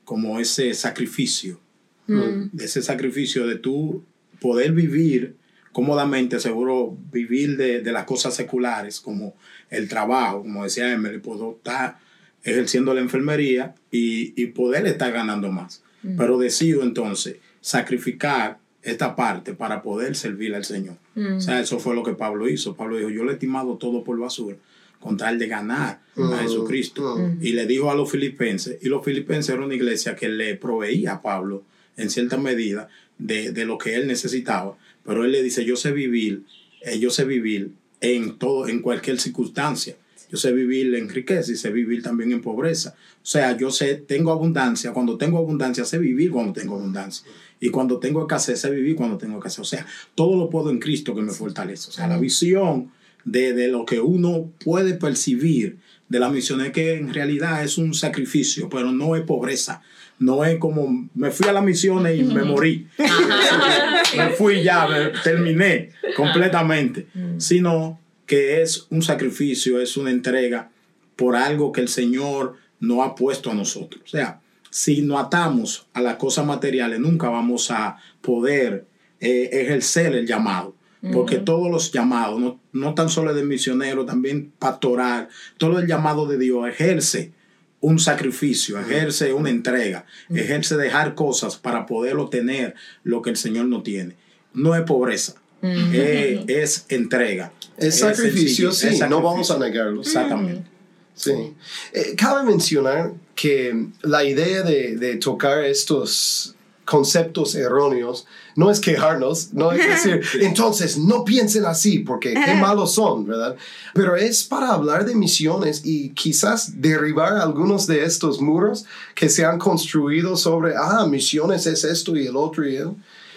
como 0.03 0.39
ese 0.39 0.73
sacrificio, 0.73 1.59
Mm. 2.07 2.59
ese 2.59 2.81
sacrificio 2.81 3.47
de 3.47 3.55
tú 3.55 4.03
poder 4.39 4.71
vivir 4.73 5.35
cómodamente, 5.71 6.39
seguro 6.39 6.97
vivir 7.11 7.57
de, 7.57 7.81
de 7.81 7.91
las 7.91 8.05
cosas 8.05 8.33
seculares, 8.33 9.01
como 9.01 9.35
el 9.69 9.89
trabajo, 9.89 10.41
como 10.43 10.63
decía 10.63 10.89
Emily, 10.93 11.17
puedo 11.17 11.57
estar 11.57 11.97
ejerciendo 12.45 12.93
la 12.93 13.01
enfermería 13.01 13.75
y, 13.91 14.41
y 14.41 14.47
poder 14.47 14.85
estar 14.87 15.11
ganando 15.11 15.51
más. 15.51 15.83
Pero 16.17 16.37
decido 16.37 16.83
entonces 16.83 17.37
sacrificar 17.61 18.59
esta 18.83 19.15
parte 19.15 19.53
para 19.53 19.81
poder 19.81 20.15
servir 20.15 20.53
al 20.53 20.63
Señor. 20.63 20.97
O 21.17 21.41
sea, 21.41 21.59
eso 21.59 21.79
fue 21.79 21.95
lo 21.95 22.03
que 22.03 22.13
Pablo 22.13 22.47
hizo. 22.47 22.75
Pablo 22.75 22.97
dijo, 22.97 23.09
yo 23.09 23.25
le 23.25 23.31
he 23.31 23.33
estimado 23.33 23.77
todo 23.77 24.03
por 24.03 24.19
basura 24.19 24.55
con 24.99 25.17
tal 25.17 25.37
de 25.39 25.47
ganar 25.47 26.01
a 26.15 26.37
Jesucristo. 26.37 27.19
Y 27.41 27.53
le 27.53 27.65
dijo 27.65 27.89
a 27.89 27.95
los 27.95 28.11
filipenses, 28.11 28.77
y 28.81 28.89
los 28.89 29.03
filipenses 29.03 29.55
era 29.55 29.65
una 29.65 29.75
iglesia 29.75 30.15
que 30.15 30.29
le 30.29 30.55
proveía 30.55 31.13
a 31.13 31.21
Pablo 31.21 31.63
en 31.97 32.09
cierta 32.09 32.37
medida 32.37 32.87
de, 33.17 33.51
de 33.51 33.65
lo 33.65 33.79
que 33.79 33.95
él 33.95 34.07
necesitaba. 34.07 34.77
Pero 35.03 35.25
él 35.25 35.31
le 35.31 35.41
dice, 35.41 35.65
yo 35.65 35.75
sé 35.75 35.91
vivir, 35.91 36.43
eh, 36.81 36.99
yo 36.99 37.09
sé 37.09 37.25
vivir 37.25 37.71
en 38.01 38.37
todo, 38.37 38.67
en 38.67 38.81
cualquier 38.81 39.19
circunstancia. 39.19 39.95
Yo 40.35 40.39
sé 40.41 40.51
vivir 40.51 40.93
en 40.95 41.07
riqueza 41.07 41.49
y 41.49 41.55
sé 41.55 41.71
vivir 41.71 42.03
también 42.03 42.33
en 42.33 42.41
pobreza. 42.41 42.89
O 42.89 43.25
sea, 43.25 43.55
yo 43.55 43.71
sé, 43.71 43.95
tengo 43.95 44.33
abundancia, 44.33 44.91
cuando 44.91 45.17
tengo 45.17 45.37
abundancia 45.37 45.85
sé 45.85 45.97
vivir 45.97 46.29
cuando 46.29 46.51
tengo 46.51 46.75
abundancia. 46.75 47.25
Y 47.61 47.69
cuando 47.69 47.99
tengo 47.99 48.19
escasez 48.19 48.59
sé 48.59 48.69
vivir 48.69 48.97
cuando 48.97 49.17
tengo 49.17 49.37
escasez. 49.37 49.59
O 49.59 49.63
sea, 49.63 49.85
todo 50.13 50.37
lo 50.37 50.49
puedo 50.49 50.71
en 50.71 50.79
Cristo 50.79 51.15
que 51.15 51.21
me 51.21 51.31
fortalece. 51.31 51.87
O 51.87 51.93
sea, 51.93 52.07
la 52.07 52.17
visión 52.17 52.91
de, 53.23 53.53
de 53.53 53.69
lo 53.69 53.85
que 53.85 54.01
uno 54.01 54.51
puede 54.61 54.95
percibir 54.95 55.77
de 56.09 56.19
la 56.19 56.29
misión 56.29 56.59
es 56.59 56.71
que 56.71 56.95
en 56.95 57.13
realidad 57.13 57.63
es 57.63 57.77
un 57.77 57.93
sacrificio, 57.93 58.67
pero 58.67 58.91
no 58.91 59.15
es 59.15 59.21
pobreza. 59.21 59.81
No 60.19 60.43
es 60.43 60.57
como 60.59 61.07
me 61.15 61.31
fui 61.31 61.47
a 61.47 61.53
la 61.53 61.61
misión 61.61 62.05
y 62.13 62.23
me 62.23 62.43
morí. 62.43 62.89
me 64.17 64.31
fui 64.31 64.63
ya, 64.63 64.85
me 64.85 65.17
terminé 65.23 65.91
completamente. 66.17 67.07
Sino 67.37 68.01
que 68.25 68.61
es 68.61 68.87
un 68.89 69.01
sacrificio, 69.01 69.79
es 69.79 69.97
una 69.97 70.11
entrega 70.11 70.71
por 71.15 71.35
algo 71.35 71.71
que 71.71 71.81
el 71.81 71.87
Señor 71.87 72.55
no 72.79 73.03
ha 73.03 73.15
puesto 73.15 73.51
a 73.51 73.53
nosotros. 73.53 74.01
O 74.03 74.07
sea, 74.07 74.41
si 74.69 75.01
nos 75.01 75.23
atamos 75.23 75.87
a 75.93 76.01
las 76.01 76.15
cosas 76.15 76.45
materiales, 76.45 76.99
nunca 76.99 77.29
vamos 77.29 77.71
a 77.71 77.97
poder 78.21 78.85
eh, 79.19 79.49
ejercer 79.51 80.15
el 80.15 80.27
llamado. 80.27 80.75
Porque 81.13 81.37
todos 81.37 81.69
los 81.69 81.91
llamados, 81.91 82.39
no, 82.39 82.59
no 82.73 82.95
tan 82.95 83.09
solo 83.09 83.35
de 83.35 83.43
misionero, 83.43 84.05
también 84.05 84.51
pastoral, 84.57 85.29
todo 85.59 85.77
el 85.77 85.85
llamado 85.85 86.25
de 86.25 86.39
Dios 86.39 86.67
ejerce 86.67 87.31
un 87.79 87.99
sacrificio, 87.99 88.79
ejerce 88.79 89.31
una 89.31 89.51
entrega, 89.51 90.07
ejerce 90.33 90.75
dejar 90.75 91.13
cosas 91.13 91.57
para 91.57 91.85
poder 91.85 92.15
obtener 92.15 92.73
lo 93.03 93.21
que 93.21 93.29
el 93.29 93.37
Señor 93.37 93.67
no 93.67 93.83
tiene. 93.83 94.15
No 94.55 94.73
es 94.73 94.81
pobreza, 94.81 95.35
eh, 95.61 96.43
es 96.47 96.87
entrega. 96.89 97.51
Es 97.77 97.99
sacrificio, 97.99 98.71
sí, 98.71 98.87
es 98.87 99.09
no 99.09 99.21
vamos 99.21 99.51
a 99.51 99.57
negarlo. 99.57 100.01
Exactamente. 100.01 100.69
Sí. 101.13 101.53
Eh, 101.93 102.13
cabe 102.17 102.43
mencionar 102.43 103.13
que 103.35 103.87
la 104.01 104.23
idea 104.23 104.63
de, 104.63 104.97
de 104.97 105.15
tocar 105.15 105.63
estos 105.63 106.55
conceptos 106.85 107.55
erróneos 107.55 108.27
no 108.55 108.71
es 108.71 108.79
quejarnos, 108.79 109.53
no 109.53 109.71
es 109.71 109.85
decir, 109.85 110.21
entonces 110.41 110.97
no 110.97 111.25
piensen 111.25 111.65
así 111.65 111.99
porque 111.99 112.33
qué 112.33 112.53
malos 112.53 112.93
son, 112.93 113.25
¿verdad? 113.25 113.55
Pero 113.93 114.15
es 114.15 114.43
para 114.43 114.71
hablar 114.71 115.05
de 115.05 115.15
misiones 115.15 115.81
y 115.83 116.11
quizás 116.11 116.79
derribar 116.79 117.33
algunos 117.33 117.87
de 117.87 118.05
estos 118.05 118.39
muros 118.39 118.85
que 119.13 119.29
se 119.29 119.43
han 119.43 119.57
construido 119.57 120.37
sobre, 120.37 120.73
ah, 120.77 121.05
misiones 121.09 121.65
es 121.65 121.83
esto 121.83 122.15
y 122.15 122.27
el 122.27 122.37
otro 122.37 122.67
y 122.67 122.77
el 122.77 122.91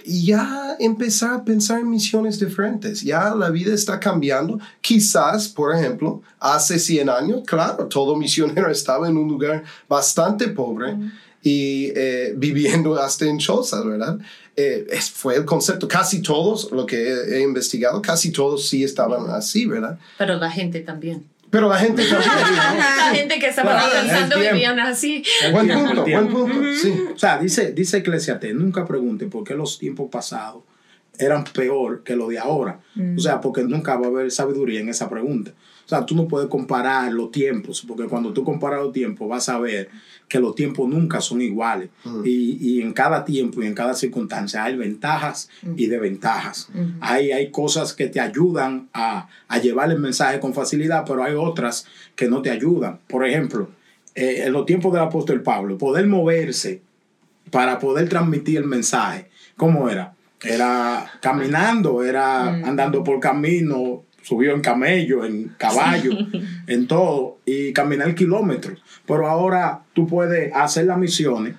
y 0.09 0.27
ya 0.27 0.77
empezar 0.81 1.33
a 1.35 1.45
pensar 1.45 1.81
en 1.81 1.91
misiones 1.91 2.41
diferentes. 2.41 3.03
Ya 3.03 3.35
la 3.35 3.51
vida 3.51 3.75
está 3.75 4.01
cambiando. 4.01 4.59
Quizás, 4.81 5.49
por 5.49 5.75
ejemplo, 5.77 6.23
hace 6.41 6.79
100 6.79 7.09
años, 7.11 7.43
claro, 7.47 7.87
todo 7.87 8.17
misionero 8.17 8.71
estaba 8.71 9.09
en 9.09 9.17
un 9.17 9.29
lugar 9.29 9.63
bastante 9.89 10.49
pobre 10.49 10.97
y 11.43 11.93
eh, 11.95 12.35
viviendo 12.37 12.97
hasta 13.01 13.27
en 13.27 13.39
chozas, 13.39 13.85
¿verdad? 13.85 14.19
Eh, 14.57 14.87
es- 14.91 15.11
fue 15.11 15.37
el 15.37 15.45
concepto. 15.45 15.87
Casi 15.87 16.21
todos, 16.23 16.73
lo 16.73 16.85
que 16.87 16.97
he, 17.13 17.37
he 17.39 17.43
investigado, 17.43 18.03
casi 18.03 18.33
todos 18.33 18.69
sí 18.69 18.83
estaban 18.83 19.31
así, 19.31 19.67
¿verdad? 19.67 19.99
Pero 20.19 20.37
la 20.37 20.51
gente 20.51 20.81
también. 20.81 21.25
Pero 21.51 21.69
la 21.69 21.79
gente. 21.79 22.05
La 22.09 23.15
gente 23.15 23.39
que 23.39 23.49
estaba 23.49 23.81
tiempo. 23.91 24.39
vivían 24.39 24.79
así. 24.81 25.23
buen 25.53 25.69
punto, 25.69 26.03
buen 26.03 26.29
punto. 26.29 26.55
Sí. 26.81 26.95
O 27.15 27.19
sea, 27.19 27.39
dice, 27.39 27.73
dice 27.73 27.99
Eclesiastés, 27.99 28.55
nunca 28.55 28.87
pregunte 28.87 29.27
por 29.27 29.45
qué 29.45 29.55
los 29.55 29.79
tiempos 29.79 30.11
pasados 30.11 30.63
eran 31.19 31.45
peor 31.45 32.03
que 32.03 32.17
los 32.17 32.29
de 32.29 32.39
ahora. 32.39 32.81
O 33.17 33.21
sea, 33.21 33.41
porque 33.41 33.63
nunca 33.63 33.97
va 33.97 34.07
a 34.07 34.11
haber 34.11 34.31
sabiduría 34.31 34.81
en 34.81 34.89
esa 34.89 35.09
pregunta. 35.09 35.53
O 35.85 35.89
sea, 35.89 36.05
tú 36.05 36.15
no 36.15 36.29
puedes 36.29 36.49
comparar 36.51 37.11
los 37.13 37.31
tiempos, 37.31 37.83
porque 37.89 38.05
cuando 38.05 38.33
tú 38.35 38.45
comparas 38.45 38.81
los 38.83 38.93
tiempos 38.93 39.27
vas 39.27 39.49
a 39.49 39.59
ver 39.59 39.89
que 40.29 40.39
los 40.39 40.55
tiempos 40.55 40.87
nunca 40.87 41.21
son 41.23 41.41
iguales. 41.41 41.89
y, 42.25 42.59
y 42.61 42.83
en 42.83 42.93
cada 42.93 43.25
tiempo 43.25 43.63
y 43.63 43.67
en 43.67 43.75
cada 43.75 43.95
circunstancia 43.95 44.65
hay 44.65 44.77
ventajas 44.77 45.49
y 45.77 45.87
desventajas. 45.87 46.69
hay, 47.01 47.33
hay 47.33 47.51
cosas 47.51 47.95
que 47.95 48.09
te 48.09 48.21
ayudan 48.21 48.89
a, 48.93 49.29
a 49.49 49.59
llevar 49.59 49.91
el 49.91 49.99
mensaje 49.99 50.41
con 50.41 50.53
facilidad, 50.53 51.05
pero 51.07 51.25
hay 51.25 51.35
otras 51.35 51.87
que 52.15 52.29
no 52.29 52.43
te 52.43 52.51
ayudan. 52.51 52.99
Por 53.09 53.27
ejemplo, 53.27 53.71
eh, 54.15 54.43
en 54.45 54.53
los 54.53 54.67
tiempos 54.67 54.93
del 54.93 55.03
apóstol 55.03 55.43
Pablo, 55.43 55.79
poder 55.79 56.07
moverse 56.07 56.83
para 57.51 57.79
poder 57.79 58.09
transmitir 58.09 58.59
el 58.59 58.65
mensaje. 58.67 59.31
¿Cómo 59.57 59.89
era? 59.89 60.15
Era 60.43 61.11
caminando, 61.21 62.03
era 62.05 62.47
andando 62.49 63.03
por 63.03 63.19
camino, 63.21 64.05
subió 64.23 64.53
en 64.55 64.61
camello, 64.61 65.25
en 65.25 65.55
caballo, 65.59 66.13
en 66.67 66.87
todo, 66.87 67.39
y 67.45 67.73
caminar 67.73 68.15
kilómetros. 68.15 68.81
Pero 69.07 69.27
ahora 69.29 69.83
tú 69.95 70.07
puedes 70.07 70.53
hacer 70.55 70.87
las 70.87 70.99
misiones 70.99 71.55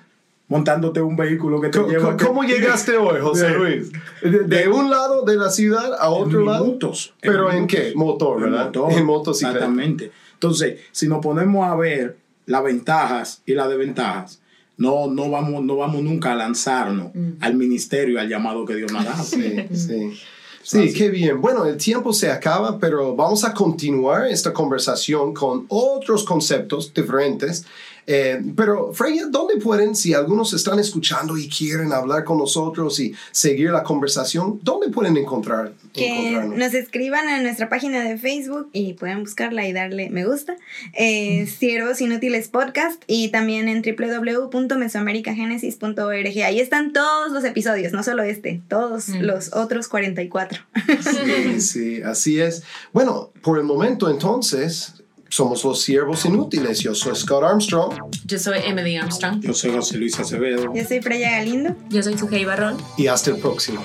montándote 0.48 1.00
un 1.00 1.14
vehículo 1.16 1.60
que 1.60 1.68
te 1.68 1.78
¿Cómo, 1.78 1.90
lleva... 1.92 2.16
cómo 2.16 2.42
llegaste 2.42 2.96
hoy, 2.96 3.20
José 3.20 3.46
De- 3.50 3.54
Luis? 3.56 3.92
De, 4.22 4.40
de 4.62 4.68
un 4.68 4.90
lado 4.90 5.24
de 5.24 5.36
la 5.36 5.48
ciudad 5.50 5.92
a 5.96 6.08
otro 6.10 6.40
en 6.40 6.46
lado. 6.46 6.64
minutos. 6.64 7.14
¿Pero 7.20 7.48
en 7.50 7.54
minutos. 7.66 7.76
qué? 7.80 7.92
Motor, 7.94 8.36
En 8.38 8.42
¿verdad? 8.50 8.64
motor, 8.66 8.92
En 8.92 9.04
motocicleta. 9.06 9.58
Exactamente. 9.58 10.10
Entonces, 10.34 10.80
si 10.90 11.06
nos 11.06 11.20
ponemos 11.20 11.68
a 11.68 11.76
ver 11.76 12.16
las 12.46 12.64
ventajas 12.64 13.42
y 13.46 13.54
las 13.54 13.68
desventajas, 13.68 14.39
no, 14.80 15.08
no, 15.08 15.28
vamos, 15.28 15.62
no 15.62 15.76
vamos 15.76 16.02
nunca 16.02 16.32
a 16.32 16.34
lanzarnos 16.34 17.12
al 17.40 17.54
ministerio, 17.54 18.18
al 18.18 18.30
llamado 18.30 18.64
que 18.64 18.74
Dios 18.74 18.90
nos 18.90 19.04
dado. 19.04 19.22
Sí, 19.22 19.66
sí. 19.74 20.18
Sí, 20.62 20.92
qué 20.94 21.10
bien. 21.10 21.40
Bueno, 21.40 21.66
el 21.66 21.76
tiempo 21.76 22.14
se 22.14 22.30
acaba, 22.30 22.78
pero 22.78 23.14
vamos 23.14 23.44
a 23.44 23.52
continuar 23.52 24.28
esta 24.28 24.54
conversación 24.54 25.34
con 25.34 25.66
otros 25.68 26.24
conceptos 26.24 26.94
diferentes. 26.94 27.66
Eh, 28.06 28.40
pero, 28.56 28.92
Freya, 28.92 29.26
¿dónde 29.26 29.56
pueden, 29.56 29.94
si 29.94 30.14
algunos 30.14 30.52
están 30.52 30.78
escuchando 30.78 31.36
y 31.36 31.48
quieren 31.48 31.92
hablar 31.92 32.24
con 32.24 32.38
nosotros 32.38 32.98
y 33.00 33.14
seguir 33.30 33.70
la 33.70 33.82
conversación, 33.82 34.60
¿dónde 34.62 34.88
pueden 34.88 35.16
encontrar, 35.16 35.72
Que 35.92 36.32
nos 36.32 36.74
escriban 36.74 37.28
en 37.28 37.42
nuestra 37.42 37.68
página 37.68 38.02
de 38.02 38.18
Facebook 38.18 38.68
y 38.72 38.94
pueden 38.94 39.20
buscarla 39.20 39.66
y 39.66 39.72
darle 39.72 40.10
me 40.10 40.26
gusta. 40.26 40.56
Eh, 40.94 41.46
Siervos 41.46 42.00
Inútiles 42.00 42.48
Podcast 42.48 43.02
y 43.06 43.28
también 43.28 43.68
en 43.68 43.82
www.mesoamericagenesis.org. 43.82 46.44
Ahí 46.44 46.60
están 46.60 46.92
todos 46.92 47.32
los 47.32 47.44
episodios, 47.44 47.92
no 47.92 48.02
solo 48.02 48.22
este, 48.22 48.62
todos 48.68 49.08
los 49.08 49.54
otros 49.54 49.88
44. 49.88 50.62
Sí, 51.00 51.60
sí, 51.60 52.02
así 52.02 52.40
es. 52.40 52.62
Bueno, 52.92 53.30
por 53.42 53.58
el 53.58 53.64
momento 53.64 54.10
entonces, 54.10 54.99
somos 55.30 55.64
los 55.64 55.80
siervos 55.82 56.24
inútiles. 56.26 56.80
Yo 56.80 56.94
soy 56.94 57.16
Scott 57.16 57.44
Armstrong. 57.44 57.94
Yo 58.26 58.38
soy 58.38 58.58
Emily 58.64 58.96
Armstrong. 58.96 59.40
Yo 59.40 59.54
soy 59.54 59.72
José 59.72 59.96
Luis 59.96 60.18
Acevedo. 60.18 60.74
Yo 60.74 60.84
soy 60.84 61.00
Freya 61.00 61.30
Galindo. 61.30 61.74
Yo 61.88 62.02
soy 62.02 62.18
Sujei 62.18 62.44
Barrón. 62.44 62.76
y 62.98 63.06
hasta 63.06 63.30
el 63.30 63.36
próximo. 63.38 63.82